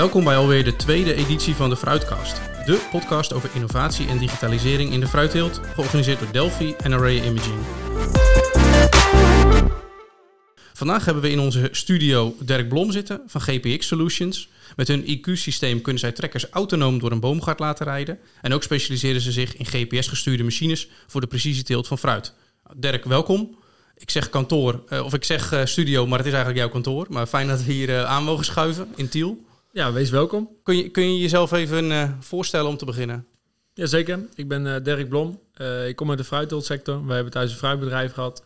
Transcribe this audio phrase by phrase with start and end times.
[0.00, 2.40] Welkom bij alweer de tweede editie van de Fruitcast.
[2.64, 7.58] De podcast over innovatie en digitalisering in de fruitteelt, georganiseerd door Delphi en Array Imaging.
[10.72, 14.48] Vandaag hebben we in onze studio Dirk Blom zitten van GPX Solutions.
[14.76, 18.18] Met hun IQ-systeem kunnen zij trekkers autonoom door een boomgaard laten rijden.
[18.40, 22.34] En ook specialiseren ze zich in GPS-gestuurde machines voor de precisieteelt van fruit.
[22.76, 23.56] Dirk, welkom.
[23.96, 27.06] Ik zeg kantoor, eh, of ik zeg eh, studio, maar het is eigenlijk jouw kantoor.
[27.08, 29.48] Maar fijn dat we hier eh, aan mogen schuiven in Tiel.
[29.72, 30.50] Ja, wees welkom.
[30.62, 33.26] Kun je, kun je jezelf even voorstellen om te beginnen?
[33.74, 35.40] Jazeker, ik ben Dirk Blom.
[35.86, 37.06] ik kom uit de fruitteeltsector.
[37.06, 38.42] Wij hebben thuis een fruitbedrijf gehad.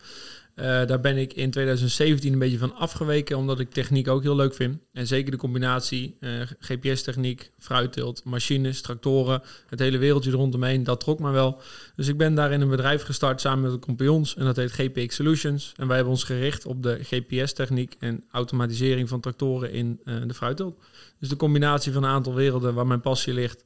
[0.56, 4.36] Uh, daar ben ik in 2017 een beetje van afgeweken, omdat ik techniek ook heel
[4.36, 4.78] leuk vind.
[4.92, 11.18] En zeker de combinatie uh, GPS-techniek, fruitteelt, machines, tractoren, het hele wereldje rondomheen, dat trok
[11.18, 11.60] me wel.
[11.96, 14.72] Dus ik ben daar in een bedrijf gestart samen met de compagnons en dat heet
[14.72, 15.72] GPX Solutions.
[15.76, 20.34] En wij hebben ons gericht op de GPS-techniek en automatisering van tractoren in uh, de
[20.34, 20.78] fruitteelt.
[21.18, 23.64] Dus de combinatie van een aantal werelden waar mijn passie ligt,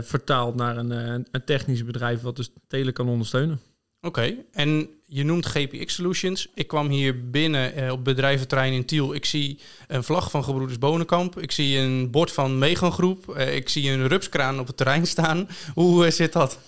[0.00, 0.90] vertaald naar een,
[1.30, 3.60] een technisch bedrijf wat dus telen kan ondersteunen.
[4.00, 6.48] Oké, en je noemt GPX Solutions.
[6.54, 9.14] Ik kwam hier binnen eh, op bedrijventerrein in Tiel.
[9.14, 11.38] Ik zie een vlag van Gebroeders Bonenkamp.
[11.38, 13.28] Ik zie een bord van Megan Groep.
[13.28, 15.48] Eh, ik zie een rupskraan op het terrein staan.
[15.74, 16.58] Hoe uh, zit dat?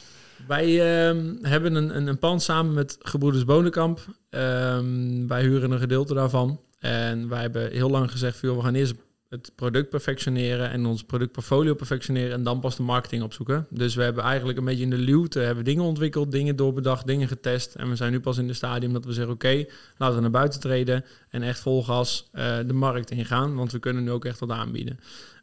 [0.47, 4.00] Wij ehm, hebben een, een, een, pand samen met Gebroeders Bonenkamp.
[4.31, 6.61] Ehm, wij huren een gedeelte daarvan.
[6.78, 8.94] En wij hebben heel lang gezegd, we gaan eerst
[9.31, 13.67] het product perfectioneren en ons productportfolio perfectioneren en dan pas de marketing opzoeken.
[13.69, 17.28] Dus we hebben eigenlijk een beetje in de luwte hebben dingen ontwikkeld, dingen doorbedacht, dingen
[17.28, 17.75] getest.
[17.75, 19.64] En we zijn nu pas in de stadium dat we zeggen, oké,
[19.97, 23.78] laten we naar buiten treden en echt vol gas uh, de markt ingaan, want we
[23.78, 25.00] kunnen nu ook echt wat aanbieden.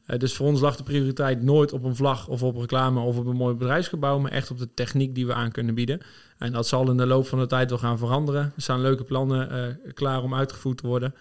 [0.07, 3.17] Uh, dus voor ons lag de prioriteit nooit op een vlag of op reclame of
[3.17, 5.99] op een mooi bedrijfsgebouw, maar echt op de techniek die we aan kunnen bieden.
[6.37, 8.41] En dat zal in de loop van de tijd wel gaan veranderen.
[8.55, 11.15] Er staan leuke plannen uh, klaar om uitgevoerd te worden.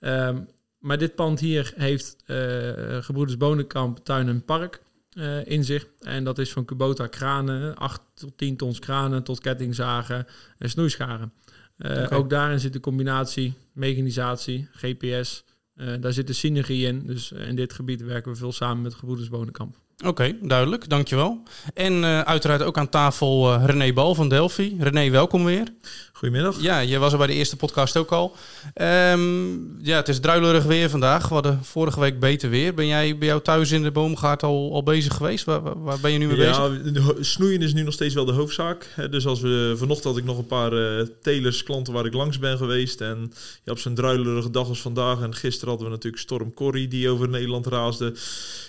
[0.00, 0.46] Um,
[0.84, 4.82] maar dit pand hier heeft uh, Gebroeders Bonenkamp Tuin en Park
[5.12, 5.86] uh, in zich.
[6.00, 10.26] En dat is van Kubota kranen, 8 tot 10 tons kranen, tot kettingzagen
[10.58, 11.32] en snoeischaren.
[11.78, 12.18] Okay.
[12.18, 15.44] Ook daarin zit de combinatie mechanisatie, GPS.
[16.00, 17.06] daar zit de synergie in.
[17.06, 19.76] Dus in dit gebied werken we veel samen met Gebroeders Bonenkamp.
[19.98, 20.88] Oké, okay, duidelijk.
[20.88, 21.42] Dankjewel.
[21.74, 24.76] En uh, uiteraard ook aan tafel uh, René Bal van Delphi.
[24.78, 25.66] René, welkom weer.
[26.12, 26.60] Goedemiddag.
[26.60, 28.36] Ja, je was er bij de eerste podcast ook al.
[28.74, 31.28] Um, ja, het is druilerig weer vandaag.
[31.28, 32.74] We hadden vorige week beter weer.
[32.74, 35.44] Ben jij bij jou thuis in de boomgaard al, al bezig geweest?
[35.44, 37.16] Waar, waar ben je nu mee ja, bezig?
[37.20, 38.88] Snoeien is nu nog steeds wel de hoofdzaak.
[39.10, 42.38] Dus als we vanochtend had ik nog een paar uh, telers, klanten waar ik langs
[42.38, 43.00] ben geweest.
[43.00, 43.32] En
[43.64, 45.20] ja, op zo'n druilerige dag als vandaag.
[45.20, 48.14] En gisteren hadden we natuurlijk Storm Corrie die over Nederland raasde.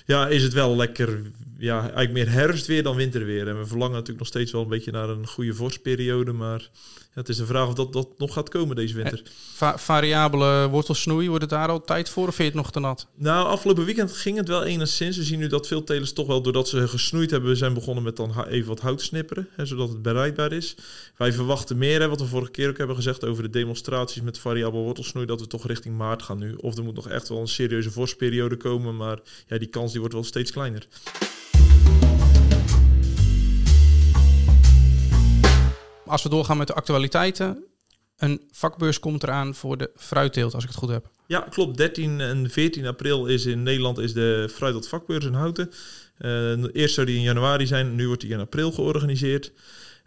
[0.05, 1.14] Ja, is het wel lekker
[1.57, 3.47] ja, eigenlijk meer herfstweer dan winterweer.
[3.47, 6.31] En we verlangen natuurlijk nog steeds wel een beetje naar een goede vorstperiode.
[6.31, 6.69] Maar
[7.15, 9.21] het is de vraag of dat, dat nog gaat komen deze winter.
[9.53, 12.79] Va variabele wortelsnoei, wordt het daar al tijd voor of vind je het nog te
[12.79, 13.07] nat?
[13.15, 15.17] Nou, afgelopen weekend ging het wel enigszins.
[15.17, 18.15] We zien nu dat veel telers toch wel, doordat ze gesnoeid hebben, zijn begonnen met
[18.15, 19.47] dan even wat hout snipperen.
[19.51, 20.75] Hè, zodat het bereikbaar is.
[21.17, 24.39] Wij verwachten meer, hè, wat we vorige keer ook hebben gezegd over de demonstraties met
[24.39, 26.53] variabele wortelsnoei, dat we toch richting maart gaan nu.
[26.53, 29.99] Of er moet nog echt wel een serieuze vorstperiode komen, maar ja, die kans die
[29.99, 30.87] wordt wel steeds kleiner.
[36.05, 37.63] Als we doorgaan met de actualiteiten.
[38.16, 41.09] Een vakbeurs komt eraan voor de fruitteelt, als ik het goed heb.
[41.27, 41.77] Ja, klopt.
[41.77, 45.71] 13 en 14 april is in Nederland is de fruitteelt vakbeurs in Houten.
[46.19, 49.51] Uh, eerst zou die in januari zijn, nu wordt die in april georganiseerd.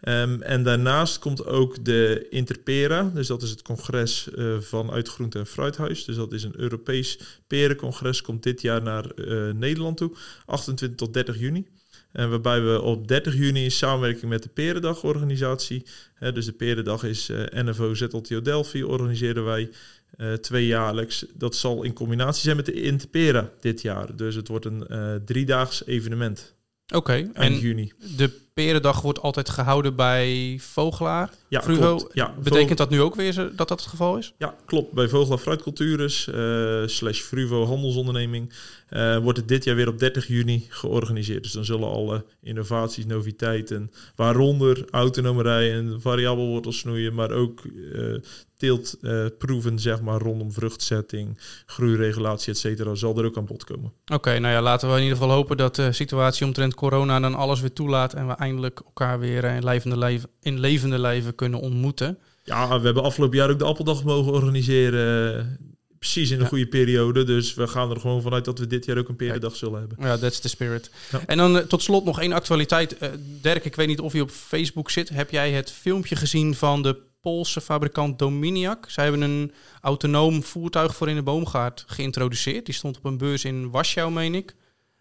[0.01, 5.39] Um, en daarnaast komt ook de Interpera, dus dat is het congres uh, vanuit Groente-
[5.39, 6.05] en Fruithuis.
[6.05, 10.11] Dus dat is een Europees perencongres, komt dit jaar naar uh, Nederland toe,
[10.45, 11.67] 28 tot 30 juni.
[12.11, 15.85] En waarbij we op 30 juni in samenwerking met de Perendag-organisatie,
[16.33, 19.69] dus de Perendag is uh, NFO ZLTO Delphi, organiseren wij
[20.17, 21.25] uh, tweejaarlijks.
[21.33, 24.15] Dat zal in combinatie zijn met de Interpera dit jaar.
[24.15, 26.55] Dus het wordt een uh, driedaags evenement.
[26.85, 27.91] Oké, okay, en juni.
[28.17, 28.31] de
[28.65, 31.29] Perendag wordt altijd gehouden bij Vogelaar.
[31.47, 32.13] Ja, klopt.
[32.13, 34.33] Ja, Betekent dat nu ook weer dat dat het geval is?
[34.37, 34.91] Ja, klopt.
[34.91, 38.53] Bij Vogelaar Fruitcultures uh, slash Fruvo handelsonderneming
[38.89, 41.43] uh, wordt het dit jaar weer op 30 juni georganiseerd.
[41.43, 48.15] Dus dan zullen alle innovaties, noviteiten, waaronder autonome rijden, variabel wortelsnoeien, maar ook uh,
[48.57, 53.91] teeltproeven, zeg maar, rondom vruchtzetting, groeiregulatie, et cetera, zal er ook aan bod komen.
[54.13, 57.35] Oké, nou ja, laten we in ieder geval hopen dat de situatie omtrent corona dan
[57.35, 61.59] alles weer toelaat en we eindelijk elkaar weer in levende lijven, in levende lijven kunnen
[61.59, 62.17] ontmoeten.
[62.43, 65.57] Ja, we hebben afgelopen jaar ook de Appeldag mogen organiseren
[65.99, 67.23] precies in een goede periode.
[67.23, 69.97] Dus we gaan er gewoon vanuit dat we dit jaar ook een periode zullen hebben.
[70.01, 70.91] Ja, that's the spirit.
[71.25, 72.95] En dan uh, tot slot nog één actualiteit.
[73.03, 73.09] Uh,
[73.41, 75.09] Dirk, ik weet niet of je op Facebook zit.
[75.09, 78.89] Heb jij het filmpje gezien van de Poolse fabrikant Dominiak.
[78.89, 79.51] Zij hebben een
[79.81, 82.65] autonoom voertuig voor in de boomgaard geïntroduceerd.
[82.65, 84.55] Die stond op een beurs in Warschau, meen ik.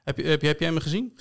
[0.05, 1.19] Heb, je, heb, je, heb jij hem gezien?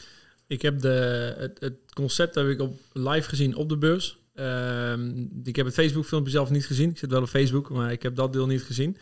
[0.47, 4.17] Ik heb de, het, het concept heb ik op live gezien op de beurs.
[4.33, 6.89] Ehm, ik heb het Facebook-filmpje zelf niet gezien.
[6.89, 8.97] Ik zit wel op Facebook, maar ik heb dat deel niet gezien.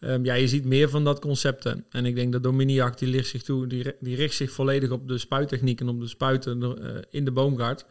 [0.00, 1.84] Ehm, ja, je ziet meer van dat concepten.
[1.90, 5.08] En ik denk dat Dominiac, die, ligt zich toe, die, die richt zich volledig op
[5.08, 7.84] de spuittechniek en op de spuiten uh, in de boomgaard.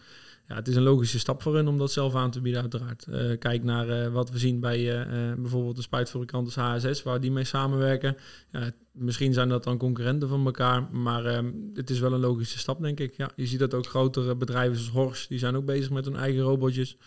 [0.48, 3.06] Ja, het is een logische stap voor hun om dat zelf aan te bieden, uiteraard.
[3.10, 5.06] Uh, kijk naar uh, wat we zien bij
[5.38, 8.18] bijvoorbeeld de spuitfabrikant als HSS, waar die mee samenwerken.
[8.52, 12.60] Ja, misschien zijn dat dan concurrenten van elkaar, maar ehm, het is wel een logische
[12.60, 13.18] stap, denk ik.
[13.18, 16.16] Ja, je ziet dat ook grotere bedrijven zoals Horsch, die zijn ook bezig met hun
[16.16, 16.98] eigen robotjes.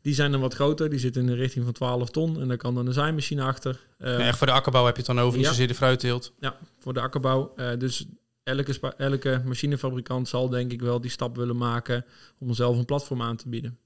[0.00, 2.56] Die zijn dan wat groter, die zitten in de richting van 12 ton en daar
[2.56, 3.80] kan dan een zaaimachine achter.
[3.98, 5.52] Ja, echt voor de akkerbouw heb je het dan over, niet ja.
[5.52, 6.32] zozeer de fruitteelt.
[6.40, 7.54] Ja, voor de akkerbouw.
[7.78, 8.06] Dus
[8.48, 12.04] elke, elke machinefabrikant zal denk ik wel die stap willen maken
[12.38, 13.78] om zelf een platform aan te bieden.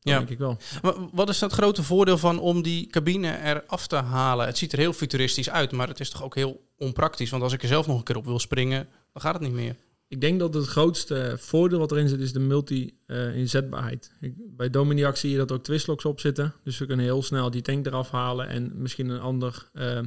[0.00, 0.18] Dat ja.
[0.18, 0.58] denk ik wel.
[0.82, 4.46] Maar wat is dat grote voordeel van om die cabine eraf te halen?
[4.46, 7.30] Het ziet er heel futuristisch uit, maar het is toch ook heel onpraktisch.
[7.30, 9.52] Want als ik er zelf nog een keer op wil springen, dan gaat het niet
[9.52, 9.76] meer.
[10.08, 14.12] Ik denk dat het grootste voordeel wat erin zit, is de multi-inzetbaarheid.
[14.36, 16.54] bij Dominiac zie je dat ook twistlocks op zitten.
[16.64, 19.98] Dus we kunnen heel snel die tank eraf halen en misschien een ander uh,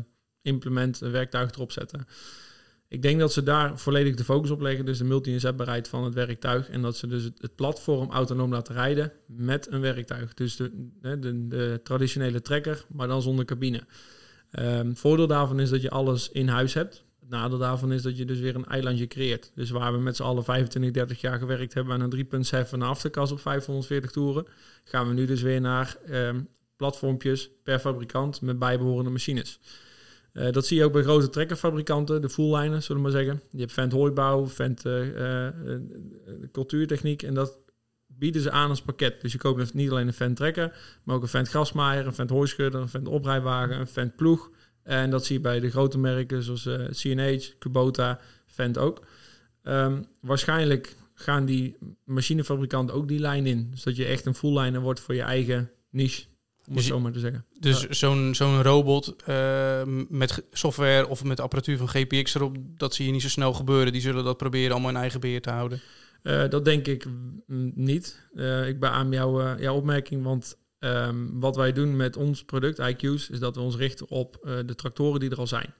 [0.41, 2.07] implement, een werktuig erop zetten.
[2.89, 6.13] Ik denk dat ze daar volledig de focus op leggen, dus de multi-inzetbaarheid van het
[6.13, 6.69] werktuig.
[6.69, 10.33] En dat ze dus het, platform autonoom laten rijden met een werktuig.
[10.33, 10.71] Dus de,
[11.01, 13.83] de, de traditionele trekker, maar dan zonder cabine.
[14.59, 17.03] Um, voordeel daarvan is dat je alles in huis hebt.
[17.19, 19.51] Het nadeel daarvan is dat je dus weer een eilandje creëert.
[19.55, 22.81] Dus waar we met z'n allen 25, 30 jaar gewerkt hebben aan een 3.7 en
[22.81, 24.45] afterkas op 540 toeren,
[24.83, 29.59] gaan we nu dus weer naar um, platformpjes per fabrikant met bijbehorende machines.
[30.39, 33.41] Uh, dat zie je ook bij grote trekkerfabrikanten, de fulllijnen, zullen we maar zeggen.
[33.51, 35.47] Je hebt Vent Hooibouw, Vent uh, uh,
[36.51, 37.57] Cultuurtechniek en dat
[38.07, 39.21] bieden ze aan als pakket.
[39.21, 42.29] Dus je koopt niet alleen een Vent trekker, maar ook een Vent grasmaaier, een Vent
[42.29, 44.51] hooischudder, een Vent oprijwagen, een Vent ploeg.
[44.83, 49.05] En dat zie je bij de grote merken zoals CNH, Kubota, Vent ook.
[49.63, 53.67] Um, waarschijnlijk gaan die machinefabrikanten ook die lijn in.
[53.71, 56.25] Dus dat je echt een fulllijner wordt voor je eigen niche
[56.69, 57.45] om het zo maar te zeggen.
[57.59, 57.93] Dus ja.
[57.93, 63.11] zo'n zo'n robot uh, met software of met apparatuur van GPX erop, dat zie je
[63.11, 63.91] niet zo snel gebeuren.
[63.91, 65.81] Die zullen dat proberen allemaal in eigen beheer te houden.
[66.23, 67.05] Uh, dat denk ik
[67.73, 68.27] niet.
[68.33, 73.29] Uh, ik beaam jouw, jouw opmerking, want um, wat wij doen met ons product, IQ's,
[73.29, 75.73] is dat we ons richten op de tractoren die er al zijn.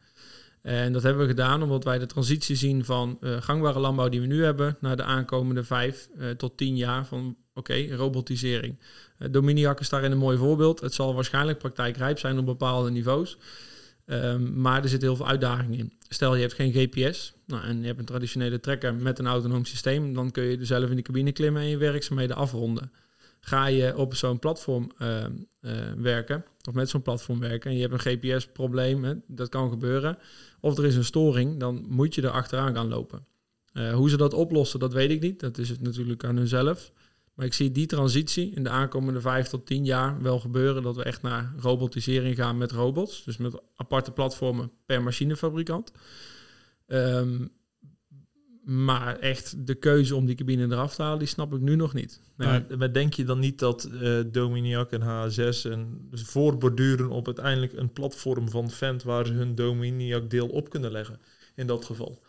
[0.62, 4.28] En dat hebben we gedaan omdat wij de transitie zien van gangbare landbouw die we
[4.28, 8.80] nu hebben naar de aankomende vijf tot tien jaar van oké, robotisering.
[9.20, 10.80] Uh, Dominiak is daarin een mooi voorbeeld.
[10.80, 13.38] Het zal waarschijnlijk praktijkrijp zijn op bepaalde niveaus.
[14.06, 15.94] Um, maar er zit heel veel uitdaging in.
[16.08, 19.66] Stel je hebt geen GPS nou, en je hebt een traditionele trekker met een autonoom
[19.66, 22.92] systeem, dan kun je er zelf in de cabine klimmen en je werkzaamheden afronden.
[23.40, 25.26] Ga je op zo'n platform uh,
[25.62, 30.18] uh, werken, of met zo'n platform werken, en je hebt een GPS-probleem, dat kan gebeuren,
[30.60, 33.26] of er is een storing, dan moet je er achteraan gaan lopen.
[33.74, 35.40] Uh, hoe ze dat oplossen, dat weet ik niet.
[35.40, 36.92] Dat is het natuurlijk aan hunzelf.
[37.34, 40.84] Maar ik zie die transitie in de aankomende vijf tot tien jaar wel gebeuren.
[40.84, 43.24] Dat we echt naar robotisering gaan met robots.
[43.24, 45.92] Dus met aparte platformen per machinefabrikant.
[46.88, 47.52] Um,
[48.70, 51.94] maar echt de keuze om die cabine eraf te halen, die snap ik nu nog
[51.94, 52.22] niet.
[52.38, 52.64] Nee.
[52.78, 57.74] Maar, denk je dan niet dat uh, Dominiac en H6 en dus voorborduren op uiteindelijk
[57.74, 61.20] een platform van Vent waar ze hun Dominiac deel op kunnen leggen
[61.56, 62.22] in dat geval?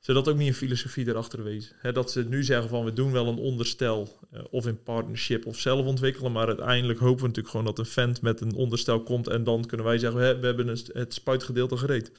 [0.00, 1.76] zodat ook niet een filosofie erachter wezen.
[1.78, 5.46] He, dat ze nu zeggen van we doen wel een onderstel uh, of in partnership
[5.46, 9.02] of zelf ontwikkelen, maar uiteindelijk hopen we natuurlijk gewoon dat een vent met een onderstel
[9.02, 12.12] komt en dan kunnen wij zeggen we hebben het spuitgedeelte gereed.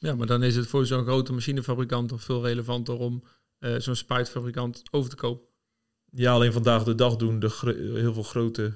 [0.00, 3.22] Ja, maar dan is het voor zo'n grote machinefabrikant toch veel relevanter om
[3.58, 5.46] uh, zo'n spuitfabrikant over te kopen.
[6.10, 7.50] Ja, alleen vandaag de dag doen de
[7.94, 8.72] heel veel grote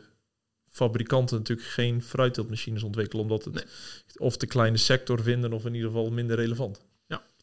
[0.71, 3.65] fabrikanten natuurlijk geen fruitteeltmachines ontwikkelen, omdat het nee.
[4.17, 6.85] of de kleine sector vinden of in ieder geval minder relevant.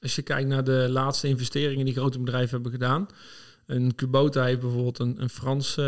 [0.01, 3.07] Als je kijkt naar de laatste investeringen die grote bedrijven hebben gedaan.
[3.65, 5.85] Een Kubota heeft bijvoorbeeld een, een Frans uh,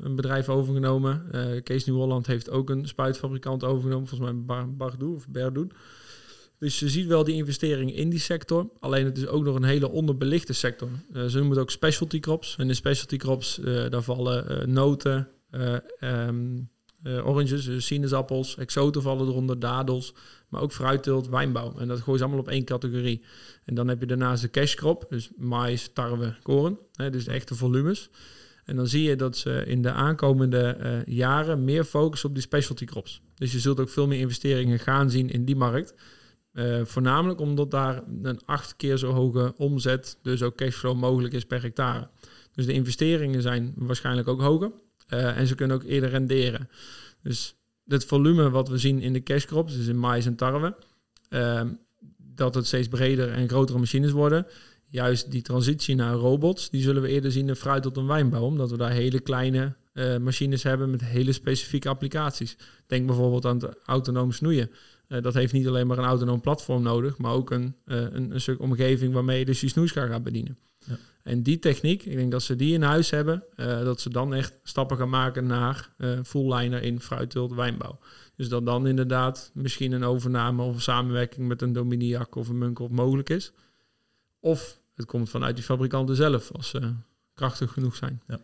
[0.00, 1.26] een bedrijf overgenomen.
[1.34, 4.08] Uh, Kees Nieuw-Holland heeft ook een spuitfabrikant overgenomen.
[4.08, 5.66] Volgens mij Bar Bardoe of Berdoe.
[6.62, 8.70] Dus je ziet wel die investering in die sector.
[8.80, 10.88] Alleen het is ook nog een hele onderbelichte sector.
[10.88, 12.56] Uh, ze noemen het ook specialty crops.
[12.58, 15.28] En in specialty crops, daar vallen noten,
[16.00, 16.70] um,
[17.04, 20.14] oranges, sinaasappels, exoten vallen eronder, dadels
[20.48, 21.78] maar ook fruitteelt, wijnbouw.
[21.78, 23.24] En dat gooi je allemaal op één categorie.
[23.64, 26.78] En dan heb je daarnaast de cashcrop, dus mais, tarwe, koren.
[26.92, 28.10] Hè, dus echte volumes.
[28.64, 32.84] En dan zie je dat ze in de aankomende jaren meer focussen op die specialty
[32.84, 33.22] crops.
[33.34, 35.94] Dus je zult ook veel meer investeringen gaan zien in die markt.
[36.52, 41.44] Uh, voornamelijk omdat daar een acht keer zo hoge omzet, dus ook cashflow mogelijk is
[41.44, 42.08] per hectare.
[42.54, 44.72] Dus de investeringen zijn waarschijnlijk ook hoger.
[45.06, 46.68] Eh, en ze kunnen ook eerder renderen.
[47.22, 47.54] Dus
[47.86, 50.74] het volume wat we zien in de cash crops, dus in mais en tarwe,
[51.28, 51.68] ehm,
[52.16, 54.46] dat het steeds breder en grotere machines worden.
[54.88, 58.42] Juist die transitie naar robots, die zullen we eerder zien in fruit tot een wijnbouw,
[58.42, 62.56] omdat we daar hele kleine uh, machines hebben met hele specifieke applicaties.
[62.86, 64.70] Denk bijvoorbeeld aan het autonoom snoeien.
[65.12, 68.30] Uh, dat heeft niet alleen maar een autonoom platform nodig, maar ook een, uh, een,
[68.30, 70.58] een, stuk omgeving waarmee je dus die snoeiskaar gaat bedienen.
[70.78, 70.98] Ja.
[71.22, 74.54] En die techniek, ik denk dat ze die in huis hebben, dat ze dan echt
[74.62, 75.90] stappen gaan maken naar
[76.24, 77.98] full liner in fruitteelt wijnbouw.
[78.36, 82.58] Dus dat dan inderdaad misschien een overname of een samenwerking met een Dominiac of een
[82.58, 83.52] Munkel mogelijk is.
[84.40, 86.92] Of het komt vanuit die fabrikanten zelf als ze
[87.34, 88.22] krachtig genoeg zijn.
[88.26, 88.40] Ja.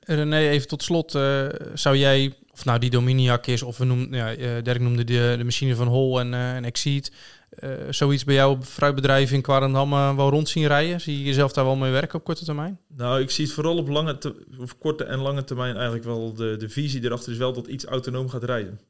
[0.00, 1.14] René, even tot slot.
[1.14, 5.04] Uh, zou jij, of nou die Dominiac is, of we noemen, ja, uh, Dirk noemde
[5.04, 7.12] de, de machine van Hol en, uh, en Exceed.
[7.90, 11.00] zoiets bij jou op fruitbedrijf in Quarendam wel rond zien rijden?
[11.00, 12.80] Zie je jezelf daar wel mee werken op korte termijn?
[12.96, 14.18] Nou, ik zie het vooral op lange
[14.58, 16.34] of korte en lange termijn eigenlijk wel.
[16.34, 18.80] De, de visie erachter is wel dat iets autonoom gaat rijden.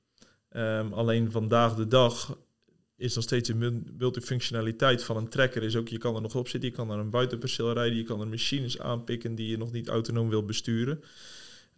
[0.56, 2.36] Um, alleen vandaag de dag
[3.00, 5.62] is nog steeds een multifunctionaliteit van een trekker.
[5.62, 8.04] Is ook, je kan er nog op zitten, je kan naar een buitenperceel rijden, je
[8.04, 11.02] kan er machines aanpikken die je nog niet autonoom wil besturen.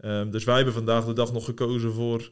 [0.05, 2.31] Um, dus wij hebben vandaag de dag nog gekozen voor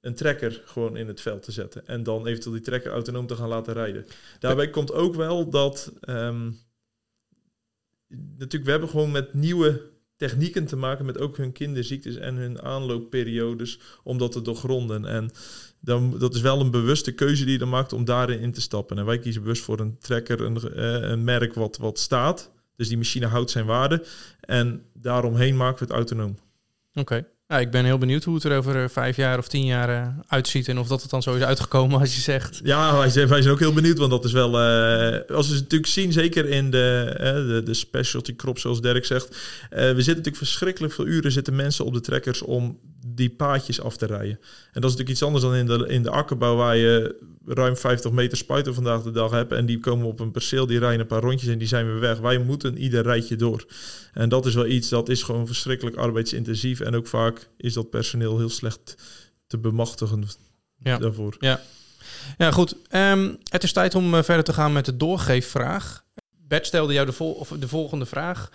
[0.00, 1.86] een trekker gewoon in het veld te zetten.
[1.86, 4.06] En dan eventueel die trekker autonoom te gaan laten rijden.
[4.38, 5.92] Daarbij komt ook wel dat...
[6.08, 6.58] Um,
[8.08, 12.62] natuurlijk, we hebben gewoon met nieuwe technieken te maken met ook hun kinderziektes en hun
[12.62, 15.04] aanloopperiodes om dat te doorgronden.
[15.04, 15.30] En
[15.84, 18.60] dan, dat is wel een bewuste keuze die je dan maakt om daarin in te
[18.60, 18.98] stappen.
[18.98, 22.50] En wij kiezen bewust voor een trekker, een, eh, een merk wat, wat staat.
[22.76, 24.04] Dus die machine houdt zijn waarde.
[24.40, 26.38] En daaromheen maken we het autonoom.
[26.94, 27.26] Oké.
[27.48, 29.88] Ja, ik ben heel benieuwd hoe het er over eh, vijf jaar of tien jaar
[29.88, 30.68] uh, uitziet.
[30.68, 32.60] En of dat het dan zo is uitgekomen als je zegt.
[32.62, 33.98] Ja, wij zijn, wij zijn ook heel benieuwd.
[33.98, 34.48] Want dat is wel.
[34.48, 37.14] Uh, als we het natuurlijk zien, zeker in de,
[37.48, 39.28] de, de specialty crop, zoals Dirk zegt.
[39.70, 43.96] we zitten natuurlijk verschrikkelijk veel uren zitten mensen op de trekkers om die paadjes af
[43.96, 44.38] te rijden.
[44.72, 47.76] En dat is natuurlijk iets anders dan in de, in de akkerbouw, waar je ruim
[47.76, 49.52] 50 meter spuiten vandaag de dag hebt.
[49.52, 52.00] En die komen op een perceel, die rijden een paar rondjes en die zijn weer
[52.00, 52.18] weg.
[52.18, 53.66] Wij moeten ieder rijtje door.
[54.12, 56.80] En dat is wel iets, dat is gewoon verschrikkelijk arbeidsintensief.
[56.80, 58.94] En ook vaak is dat personeel heel slecht
[59.46, 60.24] te bemachtigen
[60.78, 60.98] ja.
[60.98, 61.36] daarvoor.
[61.38, 61.60] Ja,
[62.38, 62.76] ja goed.
[62.90, 66.04] Um, het is tijd om uh, verder te gaan met de doorgeefvraag.
[66.46, 68.50] Bert stelde jou de, vol of de volgende vraag.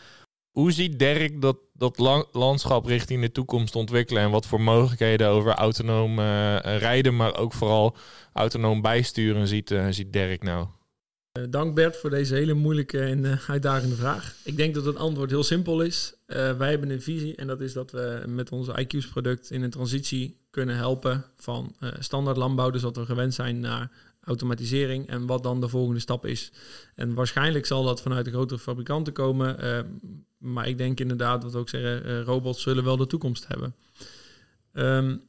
[0.60, 1.98] Hoe ziet Dirk dat, dat
[2.32, 7.54] landschap richting de toekomst ontwikkelen en wat voor mogelijkheden over autonoom uh, rijden, maar ook
[7.54, 7.96] vooral
[8.34, 10.68] autonoom bijsturen ziet, uh, ziet Dirk nou?
[11.38, 14.36] Uh, dank Bert voor deze hele moeilijke en uitdagende vraag.
[14.44, 16.14] Ik denk dat het antwoord heel simpel is.
[16.58, 19.70] wij hebben een visie en dat is dat we met onze IQ's product in een
[19.70, 23.92] transitie kunnen helpen van standaard landbouw, dus wat we gewend zijn, naar
[24.30, 26.52] automatisering en wat dan de volgende stap is.
[26.96, 29.64] En waarschijnlijk zal dat vanuit de grotere fabrikanten komen.
[29.64, 29.80] Uh,
[30.38, 33.76] maar ik denk inderdaad, wat we ook zeggen, uh, robots zullen wel de toekomst hebben.
[34.74, 35.22] Um,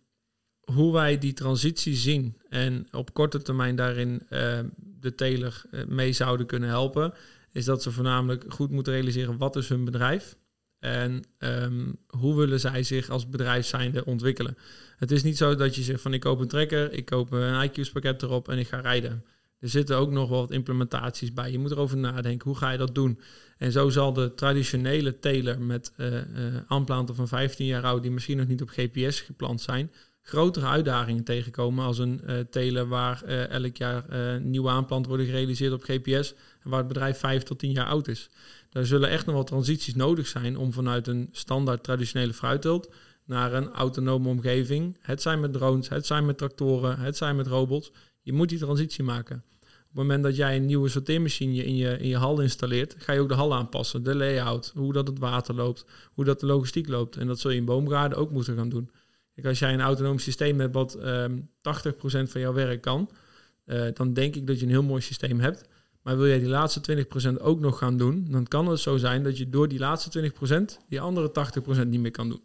[0.60, 6.46] hoe wij die transitie zien en op korte termijn daarin uh, de teler mee zouden
[6.46, 7.14] kunnen helpen,
[7.52, 10.36] is dat ze voornamelijk goed moeten realiseren wat is hun bedrijf
[10.80, 14.56] en um, hoe willen zij zich als bedrijf zijnde ontwikkelen.
[14.96, 17.70] Het is niet zo dat je zegt van ik koop een trekker, ik koop een
[17.70, 19.24] IQ's pakket erop en ik ga rijden.
[19.60, 21.50] Er zitten ook nog wat implementaties bij.
[21.50, 23.20] Je moet erover nadenken, hoe ga je dat doen?
[23.58, 26.20] En zo zal de traditionele teler met uh, uh,
[26.66, 31.24] aanplanten van 15 jaar oud, die misschien nog niet op GPS geplant zijn, grotere uitdagingen
[31.24, 34.04] tegenkomen als een uh, teler waar elk jaar
[34.40, 38.08] nieuwe aanplanten worden gerealiseerd op GPS en waar het bedrijf 5 tot 10 jaar oud
[38.08, 38.30] is.
[38.70, 42.90] Daar zullen echt nog wel transities nodig zijn om vanuit een standaard traditionele fruitteelt
[43.24, 44.96] naar een autonome omgeving.
[45.00, 47.92] Het zijn met drones, het zijn met tractoren, het zijn met robots.
[48.20, 49.44] Je moet die transitie maken.
[49.60, 53.12] Op het moment dat jij een nieuwe sorteermachine in je, in je hal installeert, ga
[53.12, 56.46] je ook de hal aanpassen, de layout, hoe dat het water loopt, hoe dat de
[56.46, 57.16] logistiek loopt.
[57.16, 58.90] En dat zul je in boomgaarden ook moeten gaan doen.
[59.34, 61.38] Kijk, als jij een autonoom systeem hebt wat um, ehm,
[62.26, 63.10] 80% van jouw werk kan,
[63.66, 65.68] uh, dan denk ik dat je een heel mooi systeem hebt.
[66.02, 69.22] Maar wil jij die laatste 20% ook nog gaan doen, dan kan het zo zijn
[69.22, 70.32] dat je door die laatste
[70.78, 71.32] 20% die andere
[71.84, 72.42] 80% niet meer kan doen.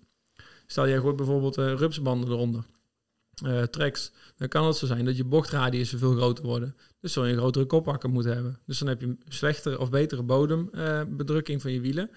[0.66, 2.64] Stel jij gooit bijvoorbeeld uh, rupsbanden eronder,
[3.46, 6.76] uh, tracks, dan kan het zo zijn dat je bochtradiussen veel groter worden.
[7.00, 8.60] Dus zul je een grotere kopakker moeten hebben.
[8.66, 12.10] Dus dan heb je slechtere of betere bodembedrukking uh, van je wielen,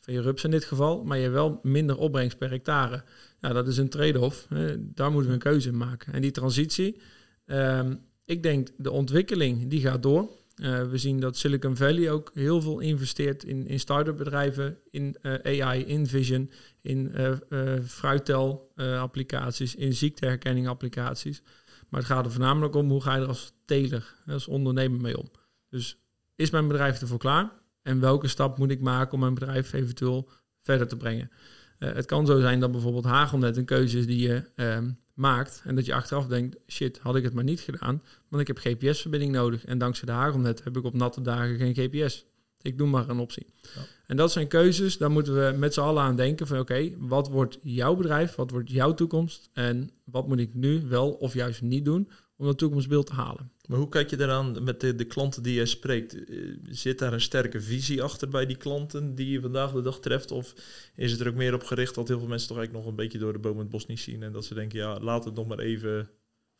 [0.00, 3.04] van je rups in dit geval, maar je hebt wel minder opbrengst per hectare.
[3.40, 4.46] Ja, dat is een trade-off.
[4.78, 6.12] daar moeten we een keuze in maken.
[6.12, 7.00] En die transitie,
[7.44, 10.30] ehm, ik denk de ontwikkeling die gaat door.
[10.56, 15.16] Uh, we zien dat Silicon Valley ook heel veel investeert in, in start-up bedrijven, in
[15.22, 17.12] uh, AI, in vision, in
[17.48, 21.42] uh, fruittel applicaties, in ziekteherkenning applicaties.
[21.88, 25.18] Maar het gaat er voornamelijk om hoe ga je er als teler, als ondernemer mee
[25.18, 25.30] om.
[25.68, 25.98] Dus
[26.36, 27.52] is mijn bedrijf ervoor klaar?
[27.82, 30.30] En welke stap moet ik maken om mijn bedrijf eventueel
[30.62, 31.30] verder te brengen?
[31.78, 35.62] Eh, het kan zo zijn dat bijvoorbeeld hagelnet een keuze is die je ehm, maakt.
[35.64, 38.02] En dat je achteraf denkt, shit, had ik het maar niet gedaan.
[38.28, 39.64] Want ik heb GPS-verbinding nodig.
[39.64, 42.26] En dankzij de hagelnet heb ik op natte dagen geen GPS.
[42.62, 43.46] Ik doe maar een optie.
[43.62, 43.80] Ja.
[44.06, 47.28] En dat zijn keuzes, daar moeten we met z'n allen aan denken van oké, wat
[47.28, 51.62] wordt jouw bedrijf, wat wordt jouw toekomst en wat moet ik nu wel of juist
[51.62, 53.50] niet doen om dat toekomstbeeld te halen.
[53.66, 56.24] Maar hoe kijk je daaraan met de, de klanten die je spreekt?
[56.24, 56.38] Eh,
[56.68, 60.30] Zit daar een sterke visie achter bij die klanten die je vandaag de dag treft?
[60.30, 60.54] Of
[60.94, 63.02] is het er ook meer op gericht dat heel veel mensen toch eigenlijk nog een
[63.02, 65.24] beetje door de boom en het bos niet zien en dat ze denken, ja, laat
[65.24, 66.10] het nog maar even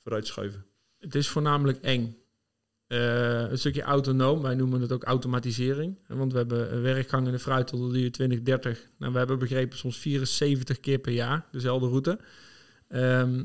[0.02, 0.64] vooruitschuiven?
[0.98, 2.16] Het is voornamelijk eng.
[2.86, 5.98] Eh, een stukje autonoom, wij noemen het ook automatisering.
[6.08, 8.88] Want we hebben een werkgang in de fruit tot de duur 2030.
[8.98, 12.18] Nou, we hebben begrepen soms 74 keer per jaar, dezelfde route.
[12.88, 13.44] Ehm,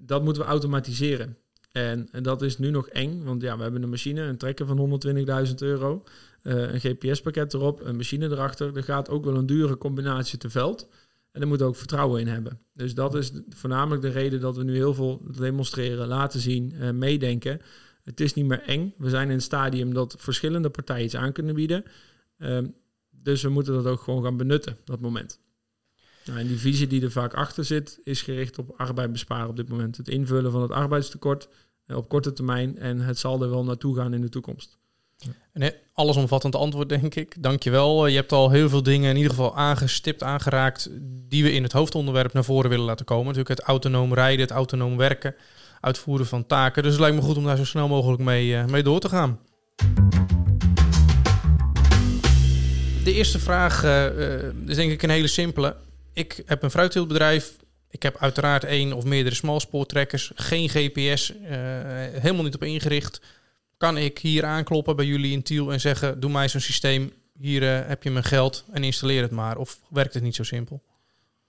[0.00, 1.36] dat moeten we automatiseren.
[1.72, 5.00] En, dat is nu nog eng, want ja, we hebben een machine, een trekker van
[5.46, 6.04] 120.000 euro,
[6.42, 8.76] eh, een GPS-pakket erop, een machine erachter.
[8.76, 10.88] Er gaat ook wel een dure combinatie te veld.
[11.32, 12.60] En daar moet ook vertrouwen in hebben.
[12.72, 16.90] Dus dat is voornamelijk de reden dat we nu heel veel demonstreren, laten zien, eh,
[16.90, 17.60] meedenken.
[18.04, 18.94] Het is niet meer eng.
[18.98, 21.84] We zijn in een stadium dat verschillende partijen iets aan kunnen bieden.
[22.38, 22.66] Ehm,
[23.10, 25.40] dus we moeten dat ook gewoon gaan benutten, dat moment.
[26.30, 29.56] Nou, en die visie die er vaak achter zit, is gericht op arbeid besparen op
[29.56, 29.96] dit moment.
[29.96, 31.48] Het invullen van het arbeidstekort
[31.86, 32.78] eh, op korte termijn.
[32.78, 34.78] En het zal er wel naartoe gaan in de toekomst.
[35.52, 37.42] Een allesomvattend antwoord, denk ik.
[37.42, 38.06] Dankjewel.
[38.06, 40.90] Je hebt al heel veel dingen in ieder geval aangestipt, aangeraakt...
[41.28, 43.26] die we in het hoofdonderwerp naar voren willen laten komen.
[43.26, 45.34] Natuurlijk het autonoom rijden, het autonoom werken...
[45.80, 46.82] uitvoeren van taken.
[46.82, 49.08] Dus het lijkt me goed om daar zo snel mogelijk mee, eh, mee door te
[49.08, 49.38] gaan.
[53.04, 55.76] De eerste vraag eh, eh, is denk ik een hele simpele.
[56.12, 57.56] Ik heb een fruitteeltbedrijf.
[57.90, 60.32] Ik heb uiteraard één of meerdere smalspoortrekkers.
[60.34, 61.58] Geen GPS, eh,
[62.20, 63.20] helemaal niet op ingericht.
[63.76, 66.20] Kan ik hier aankloppen bij jullie in Tiel en zeggen...
[66.20, 69.56] doe mij zo'n systeem, hier eh, heb je mijn geld en installeer het maar.
[69.56, 70.82] Of werkt het niet zo simpel?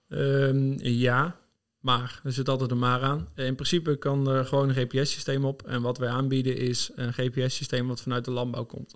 [0.08, 1.36] Ehm, ja,
[1.80, 2.20] maar.
[2.24, 3.28] Er zit altijd een maar aan.
[3.34, 5.62] In principe kan er gewoon een GPS-systeem op.
[5.66, 8.94] En wat wij aanbieden is een GPS-systeem wat vanuit de landbouw komt.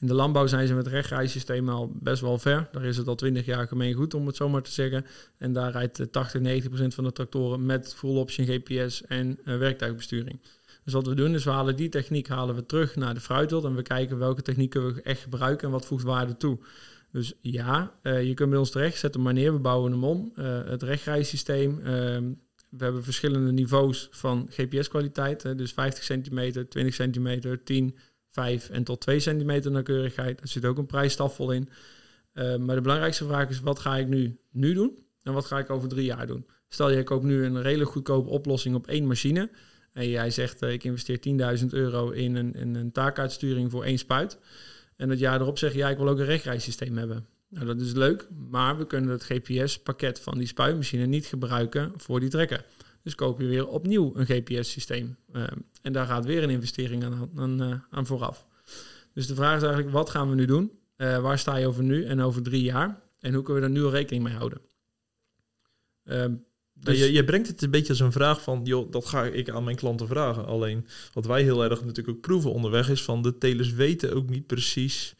[0.00, 2.68] In de landbouw zijn ze met rechtrijsystemen al best wel ver.
[2.72, 5.06] Daar is het al 20 jaar gemeen goed, om het zo maar te zeggen.
[5.38, 9.38] En daar rijdt eh, 80, 90 procent van de tractoren met full option GPS en
[9.44, 10.40] eh, werktuigbesturing.
[10.84, 13.64] Dus wat we doen is we halen die techniek halen we terug naar de fruitwild
[13.64, 16.58] en we kijken welke technieken we echt gebruiken en wat voegt waarde toe.
[17.12, 20.04] Dus ja, eh, je kunt bij ons terecht, zet hem maar neer, we bouwen hem
[20.04, 20.32] om.
[20.34, 22.32] Eh, het rechtrijsysteem, ehm,
[22.68, 25.58] we hebben verschillende niveaus van GPS-kwaliteit.
[25.58, 27.96] dus 50 centimeter, 20 centimeter, 10,
[28.36, 30.38] 5 en tot 2 centimeter nauwkeurigheid.
[30.38, 31.68] Daar zit ook een prijsstafel in.
[32.32, 34.98] Eh, maar de belangrijkste vraag is, wat ga ik nu, nu doen?
[35.22, 36.46] En wat ga ik over drie jaar doen?
[36.68, 39.50] Stel, je koopt nu een redelijk goedkope oplossing op één machine.
[39.92, 44.38] En jij zegt, eh, ik investeer 10.000 euro in een, een taakuitsturing voor één spuit.
[44.96, 47.26] En het jaar erop zeg je, ja, ik wil ook een rechtrijsysteem hebben.
[47.48, 52.20] Nou, dat is leuk, maar we kunnen het GPS-pakket van die spuitmachine niet gebruiken voor
[52.20, 52.64] die trekker.
[53.06, 55.16] Dus koop je weer opnieuw een GPS-systeem.
[55.32, 55.44] Uh,
[55.82, 58.46] en daar gaat weer een investering aan, aan, uh, aan vooraf.
[59.12, 60.72] Dus de vraag is eigenlijk, wat gaan we nu doen?
[60.96, 63.00] Uh, waar sta je over nu en over drie jaar?
[63.20, 64.60] En hoe kunnen we daar nu al rekening mee houden?
[66.04, 66.34] Ehm,
[66.72, 69.50] dus je, je, brengt het een beetje als een vraag van, joh, dat ga ik
[69.50, 70.46] aan mijn klanten vragen.
[70.46, 74.28] Alleen wat wij heel erg natuurlijk ook proeven onderweg is van de telers weten ook
[74.28, 75.14] niet precies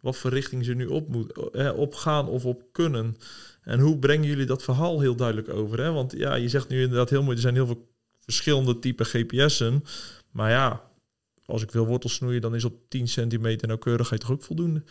[0.00, 3.16] wat voor richting ze nu op, moet, eh, op gaan of op kunnen.
[3.66, 5.80] En hoe brengen jullie dat verhaal heel duidelijk over?
[5.80, 5.92] Hè?
[5.92, 7.88] Want ja, je zegt nu inderdaad heel mooi, er zijn heel veel
[8.20, 9.84] verschillende typen GPS'en.
[10.30, 10.90] Maar ja,
[11.46, 14.82] als ik wil wortels snoeien, dan is op 10 centimeter nauwkeurigheid toch ook voldoende?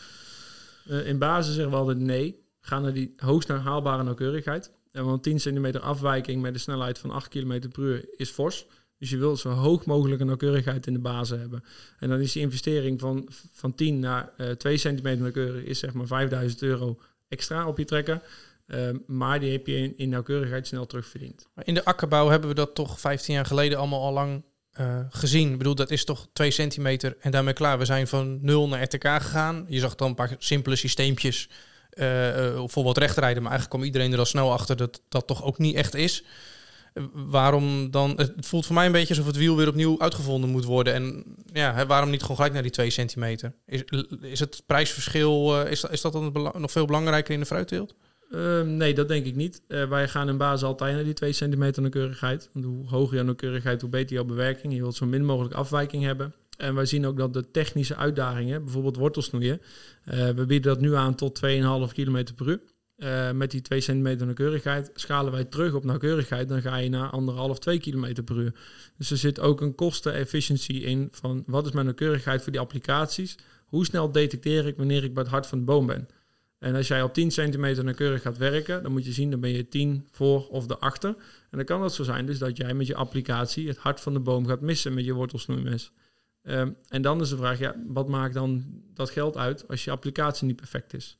[0.89, 2.43] Uh, in basis zeggen we altijd nee.
[2.61, 4.71] Ga naar die hoogst haalbare nauwkeurigheid.
[4.91, 8.65] En want 10 centimeter afwijking met een snelheid van 8 km per uur is fors.
[8.97, 11.63] Dus je wilt zo hoog mogelijke nauwkeurigheid in de basis hebben.
[11.99, 15.93] En dan is die investering van, van 10 naar uh, 2 centimeter nauwkeurig is zeg
[15.93, 18.21] maar 5000 euro extra op je trekker.
[18.67, 21.47] Uh, maar die heb je in, nauwkeurigheid snel terugverdiend.
[21.63, 24.43] In de akkerbouw hebben we dat toch 15 jaar geleden allemaal al lang
[24.79, 25.51] uh, gezien.
[25.51, 27.77] Ik bedoel, dat is toch 2 centimeter en daarmee klaar.
[27.77, 29.65] We zijn van 0 naar RTK gegaan.
[29.69, 31.49] Je zag dan een paar simpele systeempjes
[31.93, 33.41] uh, voor wat rechtrijden.
[33.41, 36.23] Maar eigenlijk kwam iedereen er al snel achter dat dat toch ook niet echt is.
[37.13, 38.13] waarom dan?
[38.17, 40.93] Het voelt voor mij een beetje alsof het wiel weer opnieuw uitgevonden moet worden.
[40.93, 41.23] En
[41.53, 43.53] ja, hè, waarom niet gewoon gelijk naar die 2 centimeter?
[43.65, 43.83] Is,
[44.21, 47.95] is het prijsverschil, is, is dat dan nog veel belangrijker in de fruitteelt?
[48.35, 49.61] Uh, nee, dat denk ik niet.
[49.67, 52.49] Uh, wij gaan in basis altijd naar die 2 centimeter nauwkeurigheid.
[52.53, 54.73] Want hoe hoger je nauwkeurigheid, hoe beter jouw bewerking.
[54.73, 56.33] Je wilt zo min mogelijk afwijking hebben.
[56.57, 59.61] En wij zien ook dat de technische uitdagingen, bijvoorbeeld wortelsnoeien,
[60.05, 62.59] uh, we bieden dat nu aan tot 2,5 km per uur.
[62.97, 67.11] Uh, met die 2 centimeter nauwkeurigheid schalen wij terug op nauwkeurigheid, dan ga je naar
[67.53, 68.53] 1,5, 2 km per uur.
[68.97, 73.37] Dus er zit ook een kosten-efficiëntie in van wat is mijn nauwkeurigheid voor die applicaties?
[73.65, 76.07] Hoe snel detecteer ik wanneer ik bij het hart van de boom ben?
[76.59, 79.49] En als jij op 10 centimeter nauwkeurig gaat werken, dan moet je zien, dan ben
[79.49, 81.15] je 10 voor of erachter.
[81.49, 84.13] En dan kan het zo zijn dus dat jij met je applicatie het hart van
[84.13, 85.91] de boom gaat missen met je wortelsnoeimes.
[86.41, 89.91] Ehm, en dan is de vraag, ja, wat maakt dan dat geld uit als je
[89.91, 91.17] applicatie niet perfect is?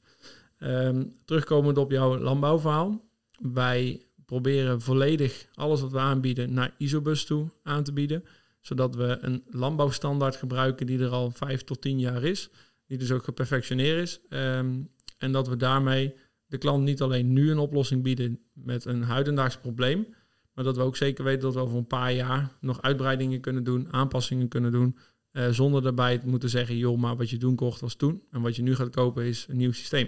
[0.58, 3.06] Ehm, terugkomend op jouw landbouwverhaal.
[3.39, 8.24] Wij proberen volledig alles wat we aanbieden naar Isobus toe aan te bieden.
[8.62, 12.50] Zodat we een landbouwstandaard gebruiken die er al 5 tot 10 jaar is.
[12.88, 14.19] Die dus ook geperfectioneerd is.
[14.30, 14.82] Ehm,
[15.17, 16.13] en dat we daarmee
[16.45, 20.08] de klant niet alleen nu een oplossing bieden met een huidendaags probleem.
[20.54, 23.63] Maar dat we ook zeker weten dat we over een paar jaar nog uitbreidingen kunnen
[23.63, 24.97] doen, aanpassingen kunnen doen.
[25.32, 28.23] Uh, zonder daarbij te moeten zeggen, joh, maar wat je doen kocht was toen.
[28.32, 30.08] En wat je nu gaat kopen is een nieuw systeem.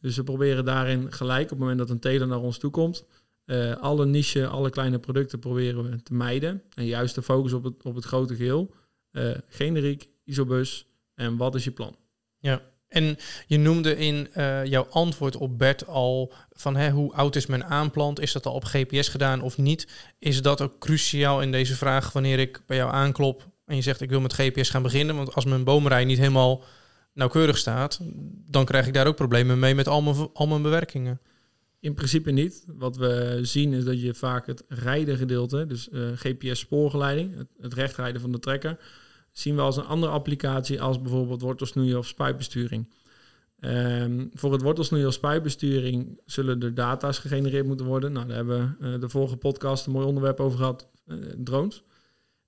[0.00, 3.06] Dus we proberen daarin gelijk op het moment dat een teler naar ons toe komt.
[3.46, 6.62] Uh, alle niche, alle kleine producten proberen we te mijden.
[6.74, 8.74] En juist de focus op het, op het grote geheel.
[9.12, 11.96] Uh, generiek, isobus en wat is je plan?
[12.38, 17.36] Ja, en je noemde in uh, jouw antwoord op Bert al van hè, hoe oud
[17.36, 18.20] is mijn aanplant?
[18.20, 19.88] Is dat al op GPS gedaan of niet?
[20.18, 24.00] Is dat ook cruciaal in deze vraag wanneer ik bij jou aanklop en je zegt
[24.00, 25.16] ik wil met GPS gaan beginnen?
[25.16, 26.64] Want als mijn boomrij niet helemaal
[27.14, 28.00] nauwkeurig staat,
[28.46, 31.20] dan krijg ik daar ook problemen mee met al mijn, al mijn bewerkingen.
[31.80, 32.64] In principe niet.
[32.66, 37.74] Wat we zien is dat je vaak het rijden gedeelte, dus uh, GPS-spoorgeleiding, het, het
[37.74, 38.78] rechtrijden van de trekker,
[39.32, 42.88] zien we als een andere applicatie als bijvoorbeeld wortelsnoeien of spuitbesturing.
[43.60, 48.12] Um, voor het wortelsnoeien of spuitbesturing zullen er data's gegenereerd moeten worden.
[48.12, 51.82] Nou, daar hebben we uh, de vorige podcast een mooi onderwerp over gehad, uh, drones.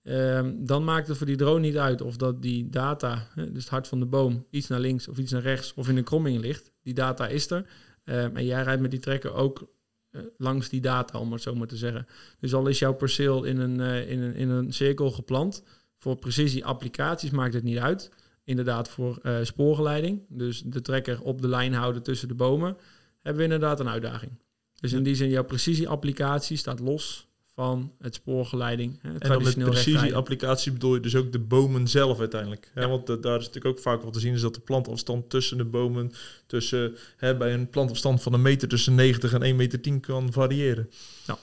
[0.03, 3.69] Um, dan maakt het voor die drone niet uit of dat die data, dus het
[3.69, 6.41] hart van de boom, iets naar links of iets naar rechts of in een kromming
[6.41, 6.73] ligt.
[6.83, 7.67] Die data is er.
[8.05, 9.73] Um, en jij rijdt met die trekker ook
[10.11, 12.07] uh, langs die data, om het zo maar te zeggen.
[12.41, 15.63] Dus al is jouw perceel in een, in een, in een cirkel geplant,
[16.05, 18.11] voor precisie-applicaties maakt het niet uit.
[18.45, 22.77] Inderdaad, voor uh, spoorgeleiding, dus de trekker op de lijn houden tussen de bomen,
[23.23, 24.33] hebben we inderdaad een uitdaging.
[24.81, 28.99] Dus in die zin, jouw precisie-applicatie staat los van het spoorgeleiding.
[29.03, 32.71] Het en met precisie-applicatie bedoel je dus ook de bomen zelf uiteindelijk.
[32.75, 32.89] Ja.
[32.89, 35.57] want uh, daar is natuurlijk ook vaak wat te zien, is dat de plantafstand tussen
[35.57, 36.13] de bomen,
[36.47, 40.33] tussen, hè, bij een plantafstand van een meter tussen 90 en 1 meter 10 kan
[40.33, 40.91] variëren.
[41.27, 41.39] Ja.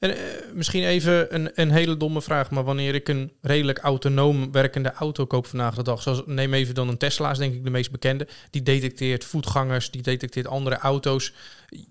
[0.00, 0.16] En uh,
[0.54, 5.26] misschien even een, een hele domme vraag, maar wanneer ik een redelijk autonoom werkende auto
[5.26, 8.28] koop vandaag de dag, zoals neem even dan een Tesla, denk ik de meest bekende,
[8.50, 11.32] die detecteert voetgangers, die detecteert andere auto's.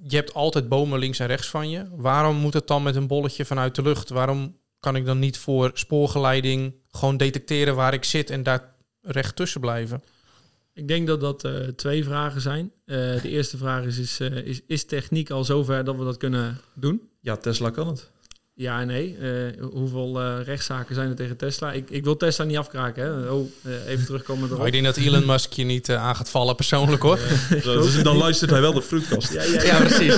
[0.07, 1.85] Je hebt altijd bomen links en rechts van je.
[1.91, 4.09] Waarom moet het dan met een bolletje vanuit de lucht?
[4.09, 9.35] Waarom kan ik dan niet voor spoorgeleiding gewoon detecteren waar ik zit en daar recht
[9.35, 10.03] tussen blijven?
[10.79, 12.71] Ik denk dat dat uh, twee vragen zijn.
[12.85, 16.17] Uh, de eerste vraag is is, uh, is: is techniek al zover dat we dat
[16.17, 17.01] kunnen doen?
[17.21, 18.09] Ja, Tesla kan het.
[18.53, 19.17] Ja en nee.
[19.61, 21.71] hoeveel rechtszaken zijn er tegen Tesla?
[21.71, 23.03] Ik, ik wil Tesla niet afkraken.
[23.03, 23.29] Hè?
[23.29, 23.49] Oh,
[23.87, 24.59] even terugkomen erop.
[24.59, 27.19] Oh, ik denk dat Elon Musk je niet aan gaat vallen persoonlijk hoor.
[27.63, 29.33] dus dan luistert hij wel de fruitkast.
[29.33, 29.63] ja, ja, ja.
[29.63, 30.15] ja, precies.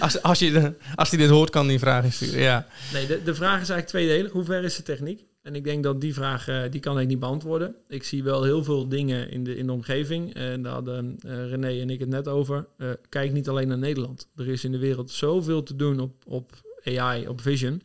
[0.00, 2.40] als, als, je, als hij dit hoort, kan hij vragen sturen.
[2.40, 2.66] Ja.
[2.92, 4.32] Nee, de, de vraag is eigenlijk tweedelig.
[4.32, 5.24] Hoe ver is de techniek?
[5.44, 7.74] En ik denk dat die vraag, uh, die kan ik niet beantwoorden.
[7.88, 10.34] Ik zie wel heel veel dingen in de, in de omgeving.
[10.34, 12.66] En daar hadden uh, René en ik het net over.
[13.08, 14.28] Kijk niet alleen naar Nederland.
[14.36, 16.52] Er is in de wereld zoveel te doen op, op
[16.84, 17.82] AI, op vision.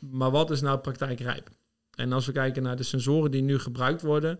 [0.00, 1.50] maar wat is nou praktijkrijp?
[1.94, 4.38] En als we kijken naar de sensoren die nu gebruikt worden...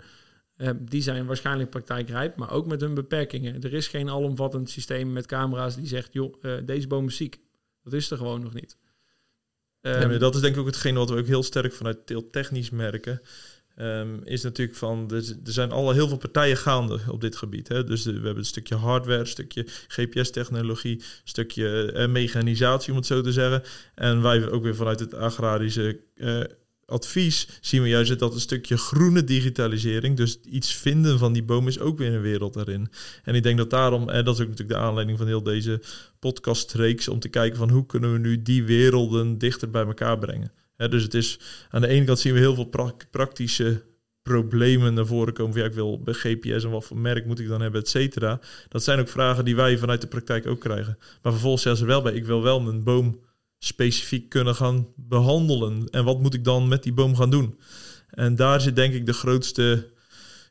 [0.78, 3.62] die zijn waarschijnlijk praktijkrijp, maar ook met hun beperkingen.
[3.62, 6.12] Er is geen alomvattend systeem met camera's die zegt...
[6.12, 7.40] joh, deze boom is ziek.
[7.82, 8.76] Dat is er gewoon nog niet.
[9.82, 12.70] Um, ja, dat is denk ik ook hetgeen wat we ook heel sterk vanuit technisch
[12.70, 13.20] merken.
[13.76, 17.68] Um, is natuurlijk van, er, zijn al heel veel partijen gaande op dit gebied.
[17.68, 17.84] Hè?
[17.84, 23.06] Dus we hebben een stukje hardware, een stukje GPS-technologie, een stukje uh, mechanisatie, om het
[23.06, 23.62] zo te zeggen.
[23.94, 26.40] En wij ook weer vanuit het agrarische uh,
[26.92, 31.68] advies zien we juist dat een stukje groene digitalisering, dus iets vinden van die boom,
[31.68, 32.90] is ook weer een wereld daarin.
[33.24, 35.80] En ik denk dat daarom, en dat is ook natuurlijk de aanleiding van heel deze
[36.18, 40.52] podcastreeks, om te kijken van hoe kunnen we nu die werelden dichter bij elkaar brengen.
[40.76, 41.38] He, dus het is
[41.70, 43.82] aan de ene kant zien we heel veel pra praktische
[44.22, 45.58] problemen naar voren komen.
[45.58, 48.40] Ja, ik wil bij GPS en wat voor merk moet ik dan hebben, et cetera.
[48.68, 50.98] Dat zijn ook vragen die wij vanuit de praktijk ook krijgen.
[51.22, 53.20] Maar vervolgens zeggen ze wel bij, ik wil wel mijn boom
[53.64, 55.88] specifiek kunnen gaan behandelen.
[55.90, 57.58] En wat moet ik dan met die boom gaan doen?
[58.10, 59.90] En daar zit denk ik de grootste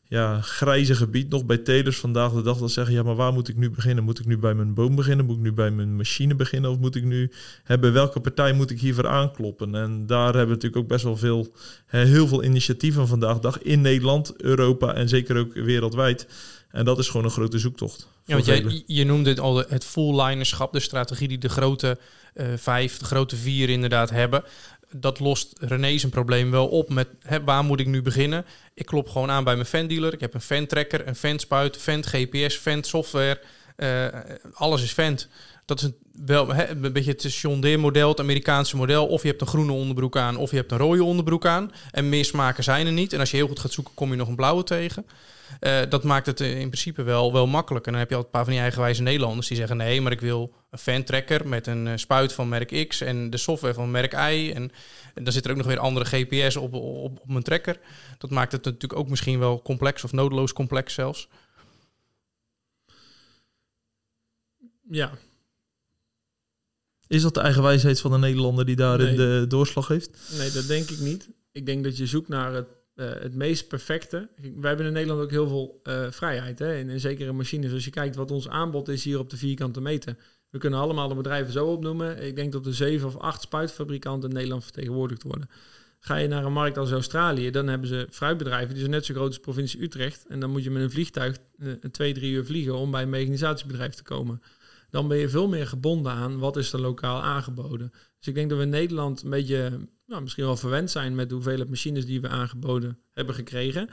[0.04, 2.58] ja, grijze gebied nog bij telers vandaag de dag.
[2.58, 4.04] Dat zeggen, ja, maar waar moet ik nu beginnen?
[4.04, 5.26] Moet ik nu bij mijn boom beginnen?
[5.26, 6.72] Moet ik nu bij mijn machine beginnen?
[6.72, 7.32] Of moet ik nu
[7.64, 9.76] hebben welke partij moet ik hiervoor aankloppen?
[9.76, 11.54] En daar hebben we natuurlijk ook best wel veel,
[11.86, 16.28] heel veel initiatieven vandaag de dag in Nederland, Europa en zeker ook wereldwijd.
[16.70, 18.08] En dat is gewoon een grote zoektocht.
[18.26, 21.98] Ja, want jij, je noemde het al het full linerschap, de strategie die de grote
[22.34, 24.44] uh, vijf, de grote vier inderdaad hebben.
[24.92, 28.46] dat lost René zijn probleem wel op met hè, waar moet ik nu beginnen?
[28.74, 30.14] Ik klop gewoon aan bij mijn fan-dealer.
[30.14, 33.40] Ik heb een fan-tracker, een fan-spuit, fan-GPS, fan-software.
[33.76, 34.08] Eh,
[34.54, 35.28] alles is vent.
[35.66, 39.08] Dat is een, wel hè, een beetje het John Deere model, het Amerikaanse model.
[39.08, 41.72] Of je hebt een groene onderbroek aan, of je hebt een rode onderbroek aan.
[41.92, 43.14] En meer smaken zijn er niet.
[43.14, 45.06] En als je heel goed gaat zoeken, kom je nog een blauwe tegen.
[45.60, 47.86] Eh, dat maakt het in principe wel, wel makkelijk.
[47.86, 49.78] En dan heb je al een paar van die eigenwijze Nederlanders die zeggen...
[49.78, 53.02] nee, maar ik wil een fan-tracker met een eh, spuit van merk X...
[53.02, 54.52] en de software van merk Y.
[54.56, 54.72] En,
[55.14, 57.80] en dan zit er ook nog weer andere GPS op, op, op mijn tracker.
[58.18, 60.04] Dat maakt het natuurlijk ook misschien wel complex...
[60.04, 61.28] of nodeloos complex zelfs.
[64.90, 65.12] Ja,
[67.08, 69.16] Is dat de eigenwijsheid van de Nederlander die daarin Nee.
[69.16, 70.32] de doorslag heeft?
[70.38, 71.30] nee, dat denk ik niet.
[71.52, 72.68] Ik denk dat je zoekt naar het,
[73.02, 74.30] eh, het meest perfecte.
[74.36, 76.60] Wij hebben in Nederland ook heel veel eh, vrijheid.
[76.60, 76.74] Hè?
[76.74, 77.74] En, en zeker in machines.
[77.74, 80.16] Als je kijkt wat ons aanbod is hier op de vierkante meter.
[80.50, 82.24] We kunnen allemaal de bedrijven zo opnoemen.
[82.24, 85.50] Ik denk dat er zeven of acht spuitfabrikanten in Nederland vertegenwoordigd worden.
[86.00, 89.14] Ga je naar een markt als Australië, dan hebben ze fruitbedrijven die zijn net zo
[89.14, 90.26] groot als de provincie Utrecht.
[90.28, 93.10] En dan moet je met een vliegtuig eh, twee, drie uur vliegen om bij een
[93.10, 94.42] mechanisatiebedrijf te komen.
[94.90, 97.92] Dan ben je veel meer gebonden aan wat is er lokaal aangeboden.
[98.18, 101.30] Dus ik denk dat we in Nederland een beetje, nou, misschien wel verwend zijn met
[101.30, 103.90] de hoeveelheid machines die we aangeboden hebben gekregen.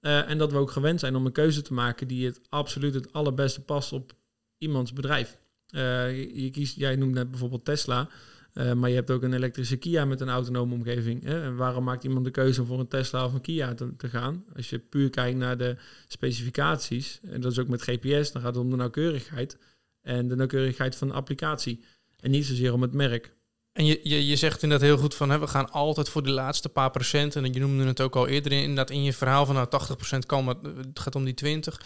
[0.00, 2.94] Eh, en dat we ook gewend zijn om een keuze te maken die het absoluut
[2.94, 4.12] het allerbeste past op
[4.58, 5.38] iemands bedrijf.
[5.66, 8.08] Eh, je, kiest, jij noemt net bijvoorbeeld Tesla.
[8.52, 11.24] eh, maar je hebt ook een elektrische Kia met een autonome omgeving.
[11.24, 11.42] Hè?
[11.42, 14.44] En waarom maakt iemand de keuze om voor een Tesla of een Kia te gaan?
[14.56, 18.54] Als je puur kijkt naar de specificaties, en dat is ook met GPS, dan gaat
[18.54, 19.58] het om de nauwkeurigheid
[20.00, 21.84] en de nauwkeurigheid van de applicatie.
[22.20, 23.34] En niet zozeer om het merk.
[23.72, 26.32] En je, je, je zegt inderdaad heel goed van hè, we gaan altijd voor die
[26.32, 27.36] laatste paar procent.
[27.36, 29.68] En je noemde het ook al eerder in, inderdaad in je verhaal van nou
[30.14, 31.80] 80% kan, maar het gaat om die 20.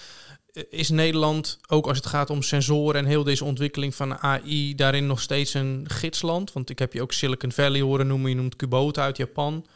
[0.53, 4.75] Eh, Is Nederland, ook als het gaat om sensoren en heel deze ontwikkeling van AI,
[4.75, 6.53] daarin nog steeds een gidsland?
[6.53, 9.67] Want ik heb je ook Silicon Valley horen noemen, je noemt Kubota uit Japan.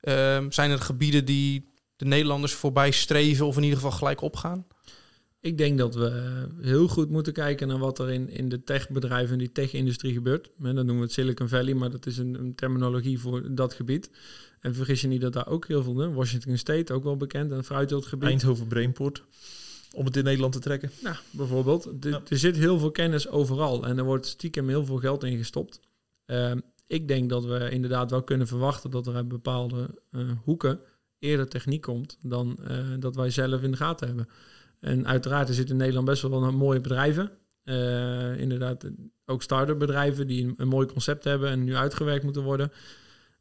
[0.00, 4.66] Ehm, zijn er gebieden die de Nederlanders voorbij streven of in ieder geval gelijk opgaan?
[5.40, 8.62] Ik denk dat we eh, heel goed moeten kijken naar wat er in, in de
[8.64, 10.50] techbedrijven en die tech-industrie gebeurt.
[10.56, 14.10] Dan noemen we het Silicon Valley, maar dat is een, een terminologie voor dat gebied.
[14.60, 16.12] En vergis je niet dat daar ook heel veel, hè?
[16.12, 18.28] Washington State ook wel bekend, een fruitteeltgebied.
[18.28, 19.22] Eindhoven Brainport.
[19.94, 20.90] Om het in Nederland te trekken.
[21.02, 22.02] Nou, bijvoorbeeld.
[22.02, 22.22] De- Ja.
[22.28, 25.80] Er zit heel veel kennis overal en er wordt stiekem heel veel geld in gestopt.
[26.26, 30.80] Ehm, ik denk dat we inderdaad wel kunnen verwachten dat er uit bepaalde eh, hoeken
[31.18, 34.28] eerder techniek komt dan eh, dat wij zelf in de gaten hebben.
[34.80, 37.30] En uiteraard er zitten in Nederland best wel wat mooie bedrijven.
[37.64, 38.90] Eh, inderdaad,
[39.26, 42.72] ook start-up bedrijven die een, een mooi concept hebben en nu uitgewerkt moeten worden.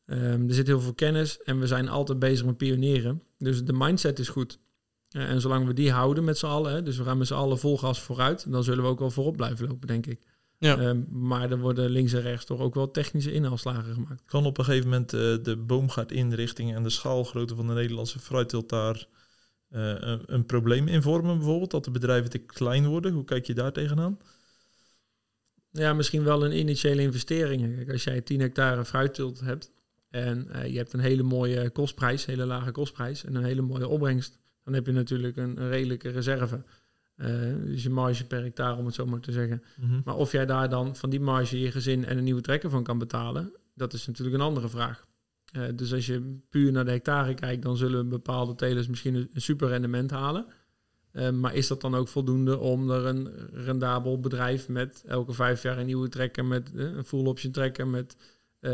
[0.06, 3.24] Ehm, er zit heel veel kennis en we zijn altijd bezig met pionieren.
[3.38, 4.60] Dus de mindset is goed.
[5.10, 7.34] Eh, en zolang we die houden met z'n allen, hè, dus we gaan met z'n
[7.34, 10.22] allen vol gas vooruit, dan zullen we ook wel voorop blijven lopen, denk ik.
[10.58, 10.78] Ja.
[10.78, 14.24] Ehm, maar er worden links en rechts toch ook wel technische inhaalslagen gemaakt.
[14.26, 18.70] Kan op een gegeven moment eh, de boomgaardinrichting en de schaalgrootte van de Nederlandse fruitteelt
[18.70, 19.08] daar
[19.70, 21.72] een, een probleem in vormen bijvoorbeeld?
[21.72, 23.12] Dat de bedrijven te klein worden?
[23.12, 24.20] Hoe kijk je daar tegenaan?
[25.72, 27.76] Ja, misschien wel een initiële investering.
[27.76, 29.72] Kijk, als jij 10 hectare fruitteelt hebt
[30.10, 33.88] en eh, je hebt een hele mooie kostprijs, hele lage kostprijs en een hele mooie
[33.88, 36.64] opbrengst, dan heb je natuurlijk een, een redelijke reserve.
[37.16, 37.30] Eh,
[37.66, 39.64] dus je marge per hectare, om het zo maar te zeggen.
[39.76, 40.02] Mhm.
[40.06, 42.84] Maar of jij daar dan van die marge je gezin en een nieuwe trekker van
[42.84, 45.08] kan betalen, dat is natuurlijk een andere vraag.
[45.52, 49.30] Eh, dus als je puur naar de hectare kijkt, dan zullen bepaalde telers misschien een,
[49.34, 50.46] super rendement halen.
[51.12, 55.62] Eh, maar is dat dan ook voldoende om er een rendabel bedrijf met elke vijf
[55.62, 58.18] jaar een nieuwe trekker, met eh, een full option trekker, met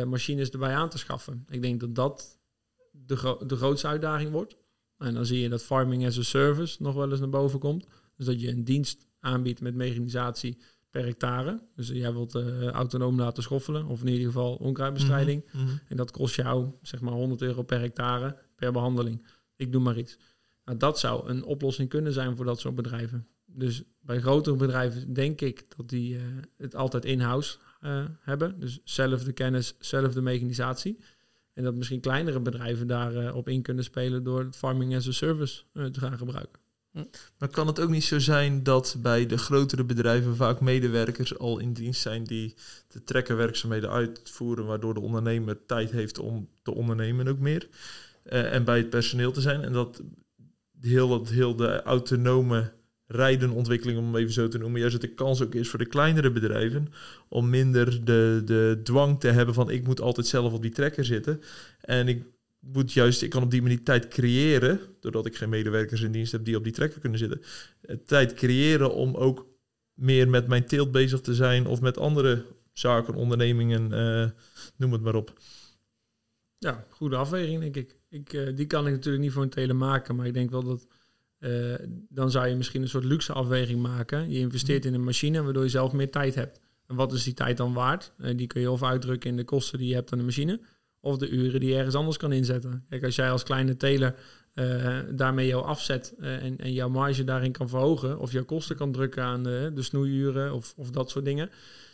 [0.06, 1.46] machines erbij aan te schaffen?
[1.50, 2.40] Ik denk dat dat
[2.92, 4.56] de, de grootste uitdaging wordt.
[4.98, 7.88] En dan zie je dat farming as a service nog wel eens naar boven komt.
[8.16, 10.58] Dus dat je een dienst aanbiedt met mechanisatie
[10.96, 11.60] per hectare.
[11.76, 15.44] Dus jij wilt eh, autonoom laten schoffelen, of in ieder geval onkruidbestrijding.
[15.46, 15.76] Mhm, mhm.
[15.88, 19.28] En dat kost jou zeg maar 100 euro per hectare per behandeling.
[19.56, 20.18] Ik doe maar iets.
[20.66, 23.28] Nou, dat zou een oplossing kunnen zijn voor dat soort bedrijven.
[23.46, 26.22] Dus bij grotere bedrijven denk ik dat die eh,
[26.58, 28.60] het altijd in-house eh, hebben.
[28.60, 31.00] Dus zelf de kennis, zelf de mechanisatie.
[31.54, 35.12] En dat misschien kleinere bedrijven daarop op in kunnen spelen door het farming as a
[35.12, 36.65] service te gaan gebruiken.
[37.38, 41.60] Maar kan het ook niet zo zijn dat bij de grotere bedrijven vaak medewerkers al
[41.60, 42.56] in dienst zijn die
[42.88, 47.68] de trekkerwerkzaamheden uitvoeren, waardoor de ondernemer tijd heeft om te ondernemen ook meer.
[48.24, 49.62] Eh, en bij het personeel te zijn.
[49.62, 50.04] En dat
[50.82, 52.72] heel, dat heel de autonome
[53.08, 56.88] rijdenontwikkeling, om even zo te noemen, juist de kans ook is voor de kleinere bedrijven
[57.30, 61.06] om minder de, de dwang te hebben van ik moet altijd zelf op die trekker
[61.06, 61.42] zitten.
[61.82, 62.24] En ik
[62.74, 66.32] moet juist, ik kan op die manier tijd creëren, doordat ik geen medewerkers in dienst
[66.32, 67.42] heb die op die trekker kunnen zitten.
[67.82, 69.48] Eh, Tijd creëren om ook
[69.94, 74.30] meer met mijn teelt bezig te zijn of met andere zaken, ondernemingen, eh,
[74.76, 75.40] noem het maar op.
[76.58, 77.98] Ja, goede afweging, denk ik.
[78.10, 80.64] ik eh, die kan ik natuurlijk niet voor een teler maken, maar ik denk wel
[80.64, 80.88] dat
[82.10, 84.30] dan zou je misschien een soort luxe afweging maken.
[84.30, 86.60] Je investeert in een machine, waardoor je zelf meer tijd hebt.
[86.88, 88.14] En wat is die tijd dan waard?
[88.36, 90.60] Die kun je of uitdrukken in de kosten die je hebt aan de machine,
[91.06, 92.86] of de uren die je ergens anders kan inzetten.
[92.90, 94.16] Kijk, als jij als kleine teler
[94.54, 98.76] eh, daarmee jouw afzet eh, en, en jouw marge daarin kan verhogen, of jouw kosten
[98.76, 101.50] kan drukken aan de, de snoeiuren of, of dat soort dingen,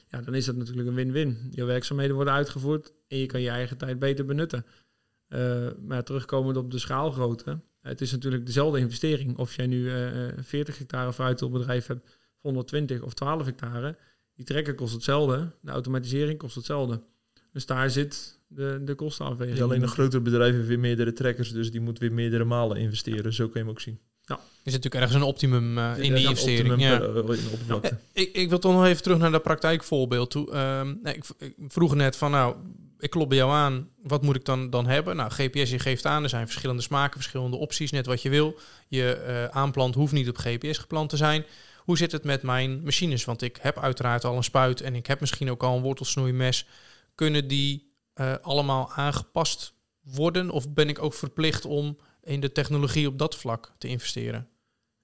[0.08, 1.38] ja, dan is dat natuurlijk een win-win.
[1.50, 4.66] Je werkzaamheden worden uitgevoerd en je kan je eigen tijd beter benutten.
[5.30, 9.38] Uh, maar terugkomend op de schaalgrootte, het is natuurlijk dezelfde investering.
[9.38, 9.90] Of jij nu
[10.42, 13.98] 40 hectare fruitteelbedrijf hebt, 120 of 12 hectare,
[14.36, 17.02] die trekker kost hetzelfde, de automatisering kost hetzelfde.
[17.52, 19.58] Dus daar zit de, de kostenafweging.
[19.58, 22.78] Ja, alleen een groter bedrijf heeft weer meerdere trekkers, dus die moet weer meerdere malen
[22.78, 23.34] investeren.
[23.34, 24.00] Zo kun je hem ook zien.
[24.26, 24.36] Ja.
[24.36, 26.82] Er zit natuurlijk ergens een optimum uh, in die investering.
[26.82, 26.98] Ja.
[26.98, 27.38] Per, uh,
[27.84, 30.56] in ik, ik wil toch nog even terug naar dat praktijkvoorbeeld toe.
[30.58, 32.56] Um, nee, ik, ik, vroeg net van, nou,
[33.00, 33.90] ik klop bij jou aan.
[34.04, 35.16] Wat moet ik dan, dan hebben?
[35.16, 38.60] Nou, GPS, je geeft aan, er zijn verschillende smaken, verschillende opties, net wat je wil.
[38.88, 41.46] Je uh, aanplant hoeft niet op GPS geplant te zijn.
[41.78, 43.26] Hoe zit het met mijn machines?
[43.26, 46.66] Want ik heb uiteraard al een spuit en ik heb misschien ook al een wortelsnoeimes.
[47.16, 50.50] Kunnen die uh, allemaal aangepast worden?
[50.50, 54.48] Of ben ik ook verplicht om in de technologie op dat vlak te investeren?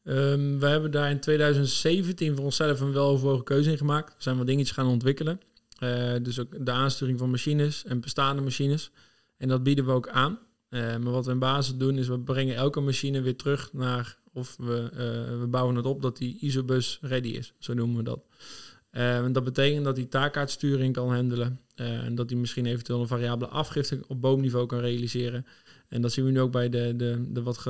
[0.04, 4.16] Um, we hebben daar in 2017 voor onszelf een weloverwogen keuze in gemaakt.
[4.16, 5.40] We zijn wat dingetjes gaan ontwikkelen.
[5.80, 8.92] Uh, dus ook de aansturing van machines en bestaande machines.
[9.38, 10.40] En dat bieden we ook aan.
[10.70, 14.18] Uh, maar wat we in basis doen is we brengen elke machine weer terug naar
[14.34, 14.90] of we,
[15.40, 17.54] we bouwen het op dat die ISOBus ready is.
[17.60, 18.20] Zo noemen we dat.
[18.98, 21.60] En dat betekent dat die taakaartsturing kan handelen.
[21.76, 25.46] en dat die misschien eventueel een variabele afgifte op boomniveau kan realiseren.
[25.88, 27.64] En dat zien we nu ook bij de, de, de, wat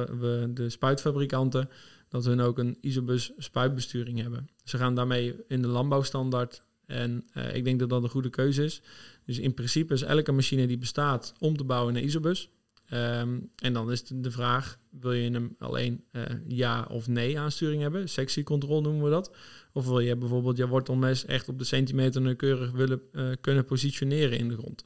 [0.50, 1.70] de spuitfabrikanten.
[2.10, 4.50] Dat hun ook een ISOBus spuitbesturing hebben.
[4.64, 6.64] Ze gaan daarmee in de landbouwstandaard.
[6.86, 8.82] En uh, ik denk dat dat een goede keuze is.
[9.26, 12.50] Dus in principe is elke machine die bestaat om te bouwen een ISOBus.
[12.94, 17.82] Um, en dan is de vraag, wil je hem alleen uh, ja of nee aansturing
[17.82, 18.10] hebben?
[18.10, 19.36] Sectiecontrole noemen we dat.
[19.74, 24.38] Of wil je bijvoorbeeld je wortelmes echt op de centimeter nauwkeurig willen uh, kunnen positioneren
[24.38, 24.86] in de grond?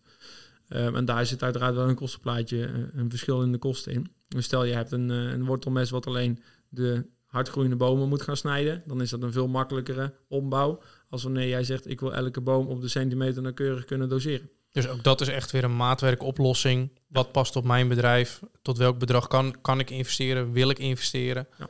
[0.70, 4.12] Um, en daar zit uiteraard wel een kostenplaatje, een verschil in de kosten in.
[4.28, 8.84] Dus stel je hebt een, een wortelmes wat alleen de hardgroeiende bomen moet gaan snijden,
[8.86, 12.68] dan is dat een veel makkelijkere ombouw als wanneer jij zegt ik wil elke boom
[12.68, 14.50] op de centimeter nauwkeurig kunnen doseren.
[14.72, 16.90] Dus ook dat is echt weer een maatwerkoplossing.
[17.08, 18.40] Wat past op mijn bedrijf?
[18.62, 20.52] Tot welk bedrag kan, kan ik investeren?
[20.52, 21.48] Wil ik investeren?
[21.60, 21.70] Ja.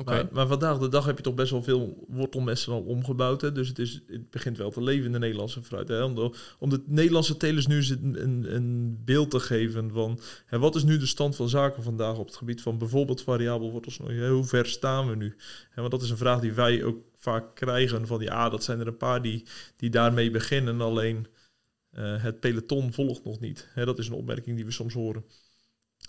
[0.00, 0.22] Okay.
[0.22, 3.40] Maar, maar, vandaag de dag heb je toch best wel veel wortelmessen al omgebouwd.
[3.40, 3.52] Hè?
[3.52, 5.88] Dus het, is, het begint wel te leven in de Nederlandse fruit.
[5.88, 6.02] Hè?
[6.02, 10.20] Om, de, om de Nederlandse telers nu een, een, een beeld te geven van...
[10.46, 13.70] Hè, wat is nu de stand van zaken vandaag op het gebied van bijvoorbeeld variabel
[13.70, 14.28] wortelsnoei?
[14.28, 15.36] Hoe ver staan we nu?
[15.70, 18.06] Hè, want dat is een vraag die wij ook vaak krijgen.
[18.06, 19.44] Van ja, dat zijn er een paar die,
[19.76, 20.80] die daarmee beginnen.
[20.80, 21.26] Alleen
[21.98, 23.68] uh, het peloton volgt nog niet.
[23.74, 25.24] Dat is een opmerking die we soms horen.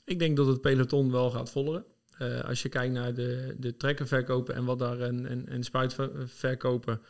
[0.06, 1.86] Ik denk dat het peloton wel gaat volgen.
[2.21, 7.02] Uh, als je kijkt naar de, de trekkerverkopen en wat daar een, een, een spuitverkopen.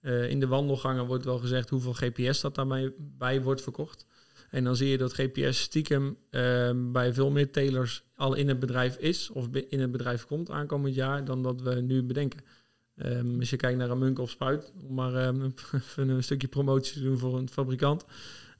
[0.00, 4.06] Uh, in de wandelgangen wordt wel gezegd hoeveel GPS dat daarbij bij wordt verkocht.
[4.50, 8.58] En dan zie je dat GPS stiekem uh, bij veel meer telers al in het
[8.58, 12.40] bedrijf is of in het bedrijf komt aankomend jaar dan dat we nu bedenken.
[13.04, 16.48] Um, als je kijkt naar een Munk of Spuit, om maar um, even een stukje
[16.48, 18.04] promotie te doen voor een fabrikant.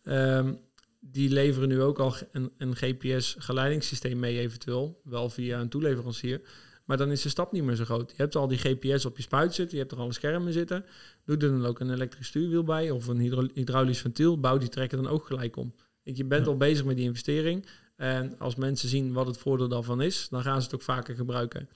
[0.02, 0.58] Um,
[1.00, 5.00] die leveren nu ook al een, een GPS-geleidingssysteem mee eventueel.
[5.04, 6.40] Wel via een toeleverancier.
[6.84, 8.10] Maar dan is de stap niet meer zo groot.
[8.10, 9.76] Je hebt al die GPS op je spuit zitten.
[9.76, 10.84] Je hebt er al een scherm in zitten.
[11.24, 12.90] Doe er dan ook een elektrisch stuurwiel bij.
[12.90, 14.40] Of een hydraulisch ventiel.
[14.40, 15.74] Bouw die trekker dan ook gelijk om.
[16.02, 16.50] Je bent ja.
[16.50, 17.66] al bezig met die investering.
[17.96, 21.14] En als mensen zien wat het voordeel daarvan is, dan gaan ze het ook vaker
[21.14, 21.68] gebruiken.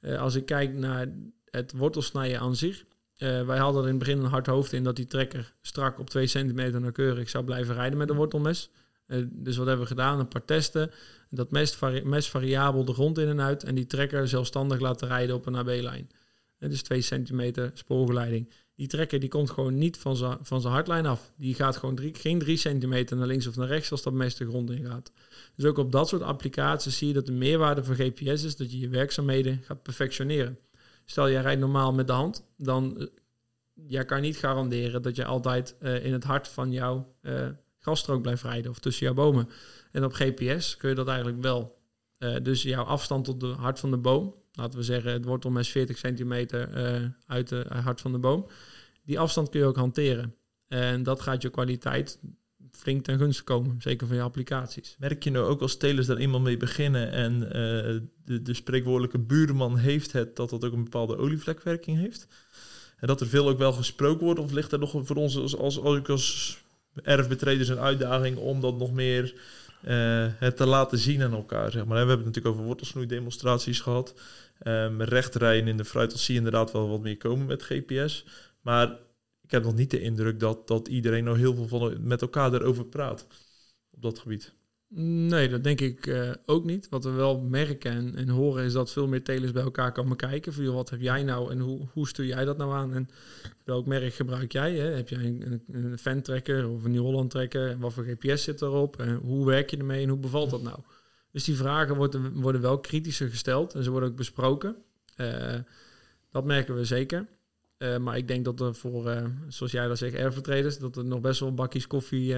[0.00, 1.12] Uh, als ik kijk naar
[1.50, 2.84] het wortelsnijden aan zich.
[3.18, 6.10] Uh, wij hadden in het begin een hard hoofd in dat die trekker strak op
[6.10, 8.70] 2 centimeter nauwkeurig zou blijven rijden met een wortelmes.
[9.06, 10.18] Uh, dus wat hebben we gedaan?
[10.18, 10.90] Een paar testen.
[11.30, 15.08] Dat mes, vari mes variabel de grond in en uit en die trekker zelfstandig laten
[15.08, 16.10] rijden op een AB-lijn.
[16.58, 18.52] Uh, dus 2 centimeter spoorgeleiding.
[18.74, 19.96] Die trekker die komt gewoon niet
[20.42, 21.32] van zijn hardlijn af.
[21.36, 24.34] Die gaat gewoon drie, geen 3 centimeter naar links of naar rechts als dat mes
[24.34, 25.12] de grond in gaat.
[25.54, 28.72] Dus ook op dat soort applicaties zie je dat de meerwaarde van GPS is dat
[28.72, 30.58] je je werkzaamheden gaat perfectioneren.
[31.10, 33.08] Stel, jij rijdt normaal met de hand, dan
[33.74, 37.48] jij kan niet garanderen dat je altijd uh, in het hart van jouw uh,
[37.78, 39.48] gasstrook blijft rijden of tussen jouw bomen.
[39.92, 41.76] En op GPS kun je dat eigenlijk wel.
[42.42, 45.98] Dus jouw afstand tot het hart van de boom, laten we zeggen het wortelmes 40
[45.98, 46.70] centimeter
[47.26, 48.46] uit het hart van de boom,
[49.04, 50.34] die afstand kun je ook hanteren.
[50.68, 52.20] En dat gaat je kwaliteit
[52.72, 54.96] flink ten gunste komen, zeker van je applicaties.
[54.98, 57.50] Merk je nou ook als telers daar eenmaal mee beginnen en uh,
[58.24, 62.26] de, de spreekwoordelijke buurman heeft het, dat dat ook een bepaalde olievlekwerking heeft?
[62.96, 65.56] En dat er veel ook wel gesproken wordt, of ligt er nog voor ons als,
[65.56, 66.58] als, als, als
[67.02, 69.34] erfbetreders een uitdaging om dat nog meer
[69.82, 71.70] eh, het te laten zien aan elkaar.
[71.70, 71.92] Zeg maar.
[71.92, 74.14] We hebben het natuurlijk over wortelsnoeidemonstraties gehad.
[74.62, 78.24] Um, rechtrijden in de fruit, zie je inderdaad wel wat meer komen met GPS.
[78.60, 78.96] Maar
[79.48, 82.54] ik heb nog niet de indruk dat, dat iedereen nou heel veel van, met elkaar
[82.54, 83.26] erover praat
[83.90, 84.54] op dat gebied.
[85.28, 86.88] Nee, dat denk ik uh, ook niet.
[86.88, 90.16] Wat we wel merken en, en, horen is dat veel meer telers bij elkaar komen
[90.16, 90.52] kijken.
[90.52, 92.94] Van, wat heb jij nou en hoe, hoe stuur jij dat nou aan?
[92.94, 93.08] En
[93.64, 94.76] welk merk gebruik jij?
[94.76, 94.90] Hè?
[94.94, 97.78] Heb jij een, een, een fan tracker of een New Holland tracker?
[97.78, 99.00] Wat voor GPS zit erop?
[99.00, 100.78] En hoe werk je ermee en hoe bevalt dat nou?
[101.32, 104.76] Dus die vragen worden, worden wel kritischer gesteld en ze worden ook besproken.
[105.16, 105.54] Uh,
[106.30, 107.26] dat merken we zeker.
[107.78, 111.04] Uh, maar ik denk dat er voor, uh, zoals jij dat zegt, erfvertreders, dat er
[111.04, 112.34] nog best wel bakjes koffie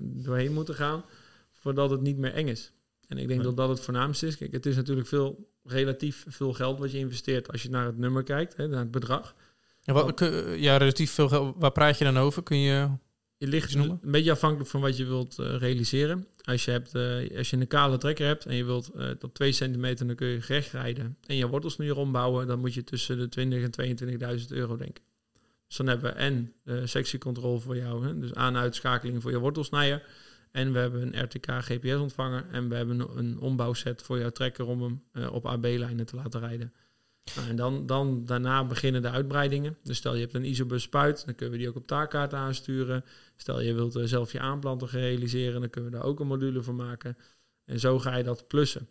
[0.00, 1.04] doorheen moeten gaan
[1.52, 2.72] voordat het niet meer eng is.
[3.08, 4.36] En ik denk dat dat het voornaamste is.
[4.36, 7.98] Kijk, het is natuurlijk veel, relatief veel geld wat je investeert als je naar het
[7.98, 9.34] nummer kijkt, hè, naar het bedrag.
[9.84, 10.20] Wat,
[10.56, 11.54] ja, relatief veel geld.
[11.58, 12.42] Waar praat je dan over?
[12.42, 12.88] Kun je
[13.36, 16.26] je ligt een beetje afhankelijk van wat je wilt uh, realiseren.
[16.42, 19.34] Als je, hebt, uh, als je een kale trekker hebt en je wilt uh, tot
[19.34, 22.84] 2 centimeter, dan kun je recht rijden en je wortels nu ombouwen, dan moet je
[22.84, 25.04] tussen de 20 en 22.000 euro denken.
[25.66, 26.52] Dus dan hebben we en
[26.88, 30.02] sectiecontrole voor jou, hè, dus aan-uitschakeling voor je wortelsnijer.
[30.50, 34.82] En we hebben een RTK GPS-ontvanger en we hebben een ombouwset voor jouw trekker om
[34.82, 36.72] hem op AB-lijnen te laten rijden.
[37.36, 39.76] Nou, en dan, dan daarna beginnen de uitbreidingen.
[39.82, 43.04] Dus stel je hebt een isobus spuit, dan kunnen we die ook op taakkaart aansturen.
[43.36, 46.74] Stel je wilt zelf je aanplanten realiseren, dan kunnen we daar ook een module voor
[46.74, 47.16] maken.
[47.64, 48.88] En zo ga je dat plussen.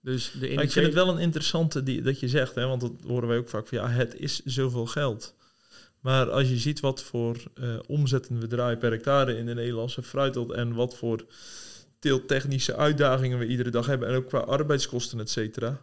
[0.00, 2.92] Dus de ik vind het wel een interessante die, dat je zegt, hè, want dat
[3.06, 5.34] horen wij ook vaak van ja, het is zoveel geld.
[6.00, 10.02] Maar als je ziet wat voor uh, omzetten we draaien per hectare in de Nederlandse
[10.02, 11.24] fruitteelt en wat voor
[11.98, 15.80] teeltechnische uitdagingen we iedere dag hebben en ook qua arbeidskosten, et cetera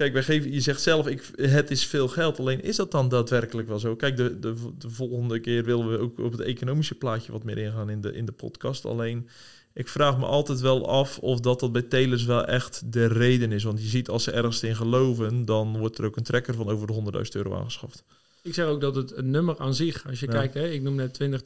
[0.00, 2.38] Kijk, wij geven, je zegt zelf, ik, het is veel geld.
[2.38, 3.96] Alleen is dat dan daadwerkelijk wel zo?
[3.96, 7.58] Kijk, de, de, de volgende keer willen we ook op het economische plaatje wat meer
[7.58, 8.84] ingaan in de, in de podcast.
[8.84, 9.28] Alleen,
[9.74, 13.52] ik vraag me altijd wel af of dat, dat bij telers wel echt de reden
[13.52, 13.62] is.
[13.62, 16.68] Want je ziet, als ze ergens in geloven, dan wordt er ook een trekker van
[16.68, 18.04] over de 100.000 euro aangeschaft.
[18.42, 20.94] Ik zeg ook dat het een nummer aan zich, als je kijkt, hè, ik noem
[20.94, 21.40] net 20,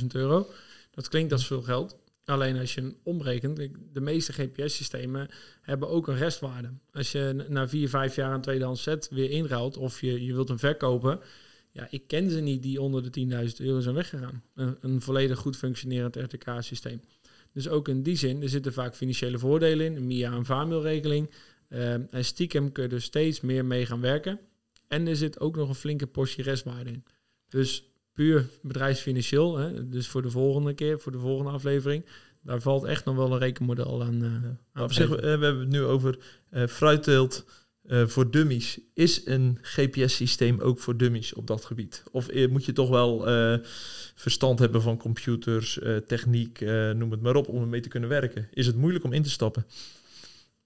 [0.00, 0.46] 22.000 euro.
[0.94, 1.96] Dat klinkt als veel geld.
[2.26, 3.56] Alleen als je hem omrekent,
[3.92, 5.28] de meeste GPS-systemen
[5.62, 6.70] hebben ook een restwaarde.
[6.92, 10.48] Als je na vier, vijf jaar een tweedehands set weer inruilt of je, je wilt
[10.48, 11.20] hem verkopen,
[11.70, 14.42] ja, ik ken ze niet die onder de 10.000 euro zijn weggegaan.
[14.54, 17.00] Een, een volledig goed functionerend RTK-systeem.
[17.52, 21.30] Dus ook in die zin, er zitten vaak financiële voordelen in, een MIA- en vaarmailregeling.
[21.68, 24.40] Uh, en stiekem kun je er steeds meer mee gaan werken.
[24.88, 27.04] En er zit ook nog een flinke portie restwaarde in.
[27.48, 29.56] Dus puur bedrijfsfinancieel.
[29.56, 32.04] Hè, dus voor de volgende keer, voor de volgende aflevering.
[32.42, 34.24] Daar valt echt nog wel een rekenmodel aan.
[34.24, 34.32] Uh,
[34.72, 36.18] aan op zich, we hebben het nu over
[36.50, 37.44] uh, fruitteelt
[37.84, 38.80] uh, voor dummies.
[38.94, 42.02] Is een GPS-systeem ook voor dummies op dat gebied?
[42.10, 43.20] Of moet je toch wel
[44.14, 46.60] verstand hebben van computers, techniek,
[46.94, 48.48] noem het maar op, om ermee te kunnen werken?
[48.52, 49.66] Is het moeilijk om in te stappen?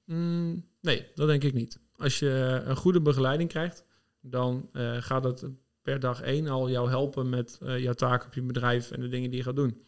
[0.05, 1.79] Mm, nee, dat denk ik niet.
[1.97, 3.85] Als je een goede begeleiding krijgt,
[4.21, 4.69] dan
[5.01, 5.45] gaat het
[5.91, 9.09] per dag één al jou helpen met uh, jouw taak op je bedrijf en de
[9.09, 9.83] dingen die je gaat doen.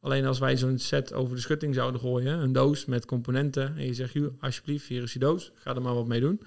[0.00, 3.86] Alleen als wij zo'n set over de schutting zouden gooien, een doos met componenten, en
[3.86, 6.40] je zegt, alsjeblieft, hier is die doos, ga er maar wat mee doen,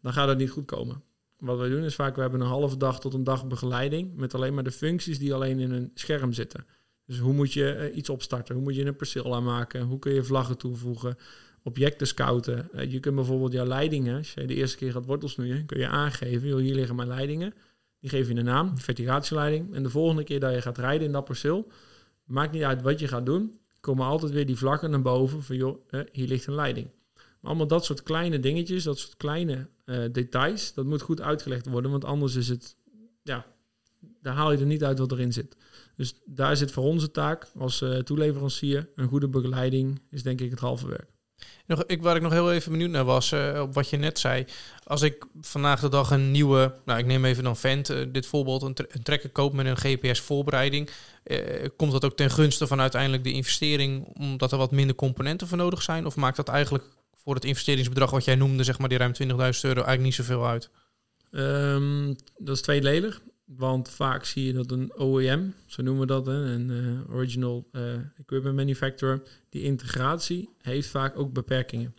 [0.00, 1.02] dan gaat het niet goed komen.
[1.38, 4.34] Wat wij doen is vaak, we hebben een halve dag tot een dag begeleiding met
[4.34, 6.66] alleen maar de functies die alleen in een scherm zitten.
[7.06, 8.54] Dus hoe moet je uh, iets opstarten?
[8.54, 9.82] Hoe moet je een perceel aanmaken?
[9.82, 11.16] Hoe kun je vlaggen toevoegen?
[11.62, 12.68] Objecten scouten.
[12.74, 15.88] Uh, je kunt bijvoorbeeld jouw leidingen, als je de eerste keer gaat wortelsnoeien, kun je
[15.88, 17.54] aangeven, joh, hier liggen mijn leidingen.
[18.02, 19.74] Die geef je een naam, verticatieleiding.
[19.74, 21.66] En de volgende keer dat je gaat rijden in dat perceel,
[22.24, 25.56] maakt niet uit wat je gaat doen, komen altijd weer die vlakken naar boven van
[25.56, 26.90] joh, hier ligt een leiding.
[27.14, 31.66] Maar allemaal dat soort kleine dingetjes, dat soort kleine uh, details, dat moet goed uitgelegd
[31.66, 32.76] worden, want anders is het,
[33.22, 33.46] ja,
[34.20, 35.56] daar haal je er niet uit wat erin zit.
[35.96, 40.50] Dus daar zit voor onze taak als uh, toeleverancier een goede begeleiding, is denk ik
[40.50, 41.11] het halve werk.
[41.86, 44.44] Ik, waar ik nog heel even benieuwd naar was, uh, op wat je net zei.
[44.84, 48.26] Als ik vandaag de dag een nieuwe, nou ik neem even dan Vent, uh, dit
[48.26, 50.90] voorbeeld, een, trekker koop met een GPS-voorbereiding.
[51.24, 51.38] Uh,
[51.76, 55.58] komt dat ook ten gunste van uiteindelijk de investering, omdat er wat minder componenten voor
[55.58, 56.06] nodig zijn?
[56.06, 56.84] Of maakt dat eigenlijk
[57.22, 60.46] voor het investeringsbedrag wat jij noemde, zeg maar die ruim 20.000 euro, eigenlijk niet zoveel
[60.46, 60.70] uit?
[61.30, 63.20] Um, dat is tweeledig.
[63.56, 67.68] Want vaak zie je dat een OEM, zo noemen we dat, hè, een uh, Original
[67.72, 67.82] uh,
[68.18, 71.94] Equipment Manufacturer, die integratie heeft vaak ook beperkingen.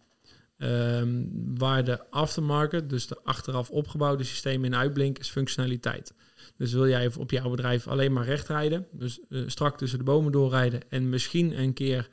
[0.58, 6.14] Um, waar de aftermarket, dus de achteraf opgebouwde systemen in uitblinken, is functionaliteit.
[6.58, 10.06] Dus wil jij op jouw bedrijf alleen maar recht rijden, dus uh, strak tussen de
[10.06, 12.10] bomen doorrijden en misschien een keer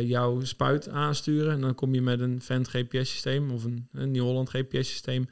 [0.00, 4.22] jouw spuit aansturen, en dan kom je met een Vent GPS-systeem of een, een New
[4.22, 5.28] Holland GPS-systeem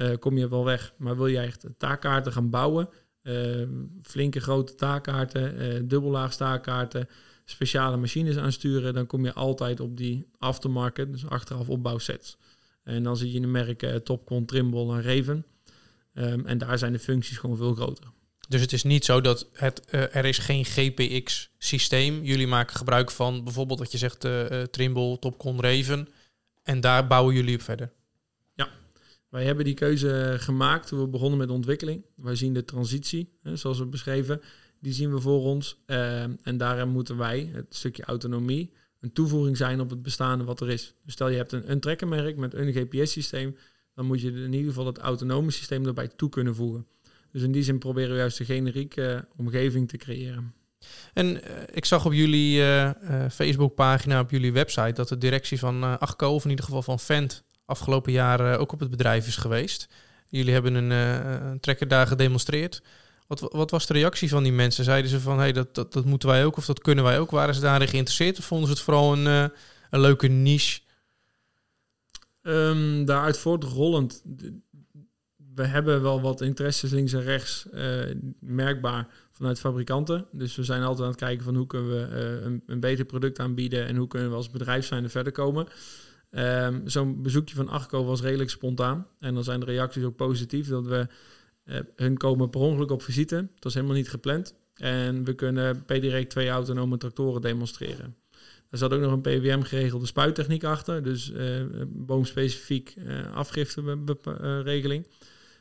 [0.00, 0.92] uh, kom je wel weg.
[0.96, 2.88] Maar wil je echt taakkaarten gaan bouwen,
[3.22, 3.66] uh,
[4.02, 7.08] flinke grote taakkaarten, uh, dubbellaag taakkaarten,
[7.44, 12.36] speciale machines aansturen, dan kom je altijd op die aftermarket, dus achteraf opbouwsets.
[12.84, 15.44] En dan zie je de merken Topcon, Trimble en Raven.
[16.14, 18.04] Um, en daar zijn de functies gewoon veel groter.
[18.48, 22.22] Dus het is niet zo dat het, er is geen GPX-systeem.
[22.24, 26.08] Jullie maken gebruik van bijvoorbeeld wat je zegt, uh, Trimble, Topcon, Raven.
[26.62, 27.92] En daar bouwen jullie op verder.
[29.30, 32.04] Wij hebben die keuze gemaakt toen we begonnen met de ontwikkeling.
[32.16, 34.40] Wij zien de transitie, zoals we beschreven,
[34.80, 35.82] die zien we voor ons.
[35.86, 40.60] Ehm, en daarin moeten wij, het stukje autonomie, een toevoeging zijn op het bestaande wat
[40.60, 40.94] er is.
[41.04, 43.56] Dus stel je hebt een, een trekkermerk met een GPS-systeem,
[43.94, 46.86] dan moet je in ieder geval het autonome systeem erbij toe kunnen voegen.
[47.32, 50.54] Dus in die zin proberen we juist een generieke omgeving te creëren.
[51.12, 51.40] En
[51.74, 52.90] ik zag op jullie uh,
[53.30, 57.44] Facebookpagina, op jullie website, dat de directie van Achco, of in ieder geval van Vent,
[57.70, 59.88] afgelopen jaar ook op het bedrijf is geweest.
[60.28, 62.82] Jullie hebben een, een trekker daar gedemonstreerd.
[63.26, 64.84] Wat, wat, was de reactie van die mensen?
[64.84, 67.30] Zeiden ze van, hey, dat, dat, dat moeten wij ook of dat kunnen wij ook?
[67.30, 69.26] Waren ze daarin geïnteresseerd of vonden ze het vooral een,
[69.90, 70.80] een leuke niche?
[72.42, 74.22] Um, daaruit voortrollend
[75.54, 80.26] we hebben wel wat interesses links en rechts uh, merkbaar vanuit fabrikanten.
[80.32, 83.38] Dus we zijn altijd aan het kijken van hoe kunnen we een, een, beter product
[83.38, 85.66] aanbieden en hoe kunnen we als bedrijf zijn er verder komen.
[86.30, 89.06] Um, Zo'n bezoekje van Arco was redelijk spontaan.
[89.18, 90.68] En dan zijn de reacties ook positief.
[90.68, 91.06] Dat we
[91.64, 93.48] uh, hun komen per ongeluk op visite.
[93.54, 94.54] Dat is helemaal niet gepland.
[94.74, 98.16] En we kunnen per direct twee autonome tractoren demonstreren.
[98.70, 101.02] Er zat ook nog een PWM geregelde spuittechniek achter.
[101.02, 101.32] Dus
[101.88, 102.94] boomspecifiek
[103.34, 105.06] afgifteregeling.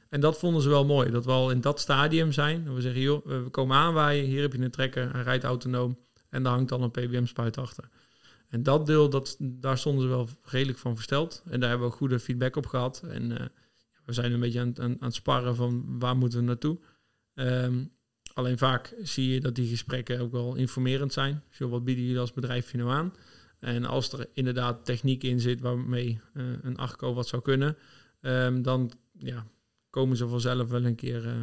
[0.10, 2.74] En dat vonden ze wel mooi, dat we al in dat stadium zijn.
[2.74, 5.98] We zeggen, joh, we komen aanwaaien, hier heb je een trekker, hij rijdt autonoom
[6.30, 7.90] en daar hangt dan een PBM-spuit achter.
[8.50, 11.44] En dat deel, dat, daar stonden ze wel redelijk van versteld.
[11.46, 13.04] En daar hebben we ook goede feedback op gehad.
[13.08, 13.38] En uh,
[14.06, 16.80] we zijn een beetje aan, aan, aan, het sparren van waar moeten we naartoe.
[17.34, 17.92] Um,
[18.34, 21.44] alleen vaak zie je dat die gesprekken ook wel informerend zijn.
[21.50, 23.14] Zo, wat bieden jullie als bedrijf nou aan?
[23.60, 27.78] En als er inderdaad techniek in zit waarmee uh, een Arco wat zou kunnen,
[28.22, 29.48] um, dan ja,
[29.90, 31.34] komen ze vanzelf wel een keer uh,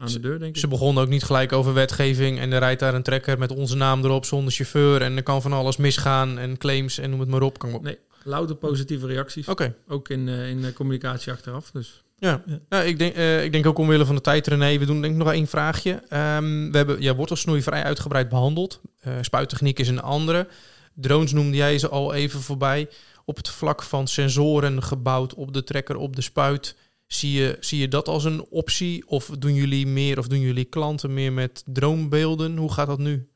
[0.00, 0.60] aan ze, de deur, denk ik.
[0.60, 3.76] Ze begonnen ook niet gelijk over wetgeving en er rijdt daar een trekker met onze
[3.76, 7.28] naam erop zonder chauffeur en er kan van alles misgaan en claims en noem het
[7.28, 7.58] maar op.
[7.58, 7.82] Kan op.
[7.82, 9.48] Nee, louter positieve reacties.
[9.48, 9.62] Oké.
[9.62, 9.76] Okay.
[9.88, 12.02] Ook in, uh, in de communicatie achteraf, dus...
[12.18, 12.60] Ja, ja.
[12.68, 14.78] ja ik, denk, uh, ik denk ook omwille van de tijd, René.
[14.78, 15.90] We doen denk ik nog één vraagje.
[15.92, 18.80] Um, we hebben ja, wortelsnoei vrij uitgebreid behandeld.
[19.06, 20.48] Uh, spuittechniek is een andere.
[20.94, 22.88] Drones noemde jij ze al even voorbij.
[23.24, 26.76] Op het vlak van sensoren gebouwd op de trekker, op de spuit.
[27.12, 29.08] Zie je, zie je dat als een optie?
[29.08, 32.56] Of doen jullie meer of doen jullie klanten meer met droombeelden?
[32.56, 33.28] Hoe gaat dat nu?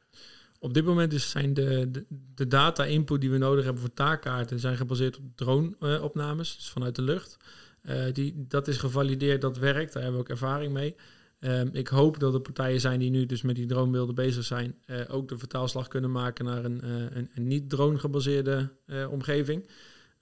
[0.59, 2.05] Op dit moment zijn de, de,
[2.35, 7.03] de data-input die we nodig hebben voor taakkaarten zijn gebaseerd op drone-opnames, dus vanuit de
[7.03, 7.37] lucht.
[7.83, 10.95] Uh, die, dat is gevalideerd, dat werkt, daar hebben we ook ervaring mee.
[11.41, 14.79] Uh, ik hoop dat er partijen zijn die nu dus met die dronebeelden bezig zijn,
[14.87, 16.81] uh, ook de vertaalslag kunnen maken naar een,
[17.17, 18.71] een, een niet-drone gebaseerde
[19.11, 19.69] omgeving.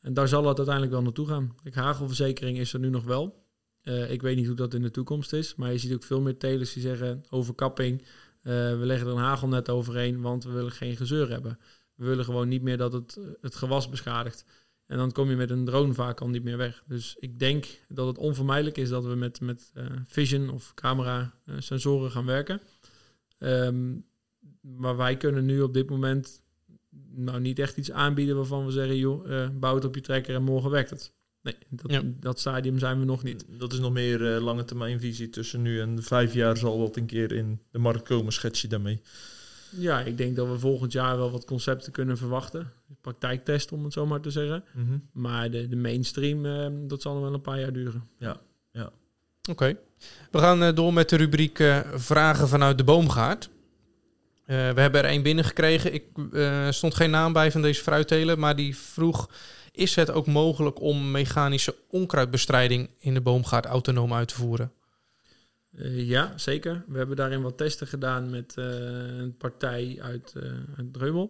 [0.01, 1.55] En daar zal het uiteindelijk wel naartoe gaan.
[1.63, 3.42] De hagelverzekering is er nu nog wel.
[3.85, 6.21] Uh, ik weet niet hoe dat in de toekomst is, maar je ziet ook veel
[6.21, 8.01] meer telers die zeggen overkapping.
[8.01, 8.07] Uh,
[8.79, 11.59] we leggen er een hagelnet overheen, want we willen geen gezeur hebben.
[11.95, 14.45] We willen gewoon niet meer dat het het gewas beschadigt.
[14.87, 16.83] En dan kom je met een drone vaak al niet meer weg.
[16.87, 19.73] Dus ik denk dat het onvermijdelijk is dat we met, met
[20.07, 22.61] vision of camera sensoren gaan werken.
[23.39, 24.05] Um,
[24.61, 26.43] maar wij kunnen nu op dit moment
[27.11, 30.43] nou niet echt iets aanbieden waarvan we zeggen, joh, bouw het op je trekker en
[30.43, 31.15] morgen werkt het.
[31.43, 32.03] Nee, dat, ja.
[32.05, 33.45] dat stadium zijn we nog niet.
[33.49, 35.31] Dat is nog meer uh, lange termijn visie.
[35.31, 38.33] Tussen nu en vijf jaar zal dat een keer in de markt komen.
[38.33, 39.01] Schets je daarmee?
[39.71, 42.73] Ja, ik denk dat we volgend jaar wel wat concepten kunnen verwachten.
[43.01, 44.65] Praktijktest, om het zo maar te zeggen.
[44.73, 45.09] Mm -hmm.
[45.13, 48.05] Maar de, de mainstream, uh, dat zal nog wel een paar jaar duren.
[48.19, 48.41] Ja,
[48.73, 48.85] ja.
[48.85, 49.51] Oké.
[49.51, 49.77] Okay.
[50.31, 53.51] We gaan uh, door met de rubriek Vragen vanuit de boomgaard.
[54.45, 55.95] we hebben er één binnengekregen.
[55.95, 56.05] Ik
[56.71, 59.29] stond geen naam bij van deze fruitteler, maar die vroeg...
[59.73, 64.73] Is het ook mogelijk om mechanische onkruidbestrijding in de boomgaard autonoom uit te voeren?
[65.71, 66.85] Uh, ja, zeker.
[66.89, 68.65] We hebben daarin wat testen gedaan met uh,
[69.19, 71.25] een partij uit, uh.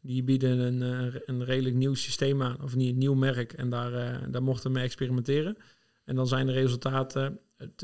[0.00, 0.80] Die bieden een,
[1.26, 3.52] een redelijk nieuw systeem aan, of niet een nieuw merk.
[3.52, 5.56] En daar, daar mochten we mee experimenteren.
[6.04, 7.38] En dan zijn de resultaten,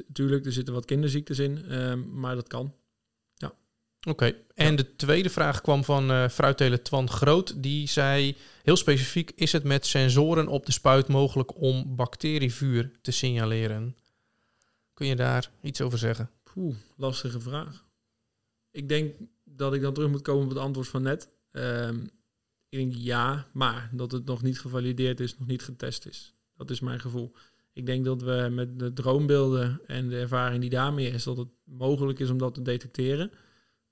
[0.07, 1.65] natuurlijk, er zitten wat kinderziektes in,
[2.21, 2.75] maar dat kan.
[4.01, 4.45] Oké, okay.
[4.55, 4.77] en ja.
[4.77, 7.63] de tweede vraag kwam van uh, fruitteler Twan Groot.
[7.63, 13.11] Die zei heel specifiek: is het met sensoren op de spuit mogelijk om bacterievuur te
[13.11, 13.97] signaleren?
[14.95, 16.31] Kun je daar iets over zeggen?
[16.43, 17.85] Poeh, lastige vraag.
[18.71, 21.29] Ik denk dat ik dan terug moet komen op het antwoord van net.
[21.53, 22.11] Um,
[22.69, 26.35] ik denk ja, maar dat het nog niet gevalideerd is, nog niet getest is.
[26.57, 27.33] Dat is mijn gevoel.
[27.73, 31.49] Ik denk dat we met de droombeelden en de ervaring die daarmee is, dat het
[31.65, 33.31] mogelijk is om dat te detecteren.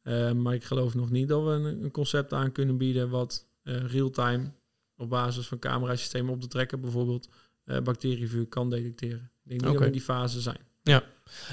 [0.08, 3.48] Eh, maar ik geloof nog niet dat we een, een concept aan kunnen bieden wat
[3.62, 4.52] eh, real-time
[4.96, 7.28] op basis van camerasystemen op te trekken bijvoorbeeld
[7.64, 9.30] eh bacterievuur kan detecteren.
[9.42, 10.67] Ik denk niet dat we in die fase zijn.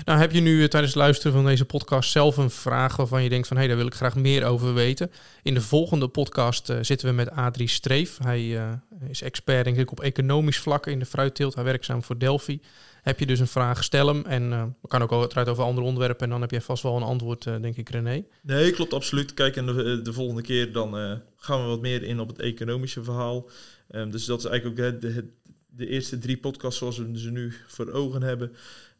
[0.06, 3.24] Nou, heb je nu eh, tijdens het luisteren van deze podcast zelf een vraag waarvan
[3.24, 5.12] je denkt van hé, hey, daar wil ik graag meer over weten?
[5.44, 8.18] In de volgende podcast eh, zitten we met Adrie Streef.
[8.24, 8.72] Hij eh,
[9.10, 11.56] is expert denk ik op economisch vlak in de fruitteelt.
[11.56, 12.60] Hij werkzaam voor Delphi.
[13.02, 14.26] Heb je dus een vraag, stel hem.
[14.26, 16.24] En we kan ook uiteraard over andere onderwerpen.
[16.24, 18.24] En dan heb jij vast wel een antwoord, denk ik, René.
[18.42, 19.34] Nee, klopt absoluut.
[19.34, 23.04] Kijk, en de, de volgende keer dan gaan we wat meer in op het economische
[23.04, 23.50] verhaal.
[23.90, 25.30] Ehm, dus dat is eigenlijk ook de, de,
[25.70, 28.52] de eerste drie podcasts zoals we ze nu voor ogen hebben.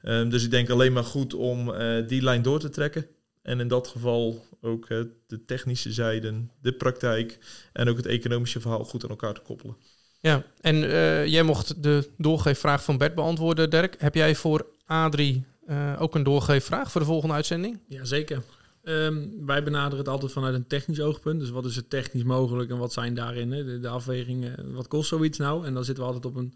[0.06, 3.08] Ehm, dus ik denk alleen maar goed om eh, die lijn door te trekken.
[3.42, 4.88] En in dat geval ook
[5.28, 7.38] de technische zijden, de praktijk
[7.74, 9.76] en ook het economische verhaal goed aan elkaar te koppelen.
[10.20, 13.96] Ja, en eh, jij mocht de doorgeefvraag van Bert beantwoorden, Dirk.
[13.98, 17.80] Heb jij voor Adrie eh, ook een doorgeefvraag voor de volgende uitzending?
[17.88, 18.42] Jazeker.
[18.84, 21.40] Ehm wij benaderen het altijd vanuit een technisch oogpunt.
[21.40, 23.66] Dus wat is er technisch mogelijk en wat zijn daarin hè?
[23.66, 24.74] De, de afwegingen?
[24.74, 25.66] Wat kost zoiets nou?
[25.66, 26.54] En dan zitten we altijd op een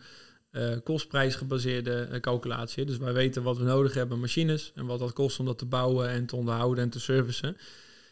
[0.51, 2.85] eh kostprijs gebaseerde eh, calculatie.
[2.85, 5.65] Dus wij weten wat we nodig hebben machines en wat dat kost om dat te
[5.65, 7.57] bouwen en te onderhouden en te servicen.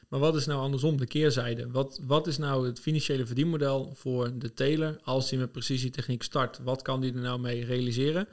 [0.07, 1.71] Maar wat is nou andersom, de keerzijde?
[1.71, 6.59] Wat, wat is nou het financiële verdienmodel voor de teler als hij met precisietechniek start?
[6.63, 8.27] Wat kan die er nou mee realiseren?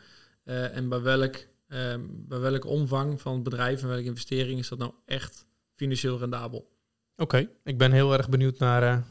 [0.44, 1.34] Eh, en bij welk,
[1.66, 6.18] eh, bij welke omvang van het bedrijf en welke investering is dat nou echt financieel
[6.18, 6.72] rendabel?
[7.16, 9.07] Oké, ik ben heel erg benieuwd naar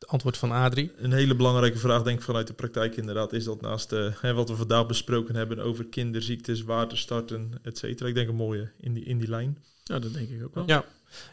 [0.00, 0.92] het antwoord van Adrie.
[0.96, 4.34] Een hele belangrijke vraag, denk ik, vanuit de praktijk inderdaad, is dat naast eh, hè,
[4.34, 8.08] wat we vandaag besproken hebben over kinderziektes, waterstarten, et cetera.
[8.08, 9.58] Ik denk een mooie in die, in die lijn.
[9.84, 10.64] Ja, dat denk ik ook wel.
[10.66, 10.84] Ja.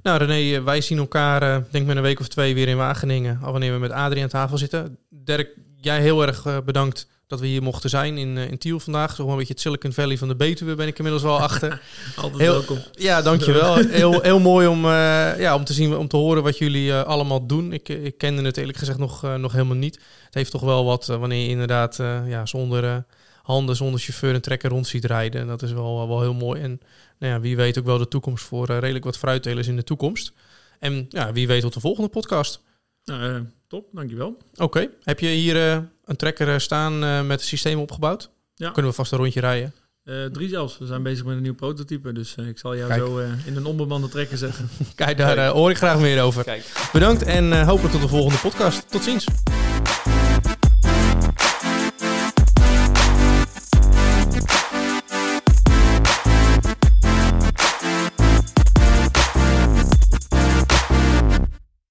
[0.03, 2.67] Nou René, eh, wij zien elkaar eh, denk ik met een week of twee weer
[2.67, 3.39] in Wageningen.
[3.41, 4.97] Al wanneer we met Adrie aan tafel zitten.
[5.09, 9.15] Dirk, jij heel erg bedankt dat we hier mochten zijn in, eh, in Tiel vandaag.
[9.15, 11.81] Zo een beetje het Silicon Valley van de Betuwe ben ik inmiddels wel achter.
[12.15, 12.77] Altijd Heel- welkom.
[12.91, 13.75] Ja, dankjewel.
[13.87, 17.03] Heel, heel mooi om, eh, ja, om te zien, om te horen wat jullie eh,
[17.03, 17.73] allemaal doen.
[17.73, 19.95] Ik, ik kende het eerlijk gezegd nog, nog helemaal niet.
[20.25, 23.05] Het heeft toch wel wat wanneer je inderdaad ja, zonder
[23.41, 25.41] handen, zonder chauffeur en trekker rond ziet rijden.
[25.41, 26.61] En dat is wel, wel heel mooi.
[26.61, 26.81] En
[27.19, 30.33] nou ja, wie weet ook wel de toekomst voor redelijk wat fruittelers in de toekomst.
[30.79, 32.63] En ja, wie weet tot de volgende podcast.
[33.03, 34.37] Nou, top, dankjewel.
[34.55, 38.29] Oké, heb je hier een trekker eh, staan eh, met het systeem opgebouwd?
[38.55, 38.71] Ja.
[38.71, 39.73] Kunnen we vast een rondje rijden?
[40.07, 40.77] Eh, drie zelfs.
[40.77, 42.13] We zijn bezig met een nieuw prototype.
[42.13, 42.99] Dus ik zal jou Kijk.
[42.99, 44.69] zo eh, in een onbemande trekker zetten.
[44.95, 46.43] Kijk, daar hoor ik graag meer over.
[46.43, 46.89] Kijk.
[46.93, 48.91] Bedankt en eh, hopelijk tot de volgende podcast.
[48.91, 49.25] Tot ziens.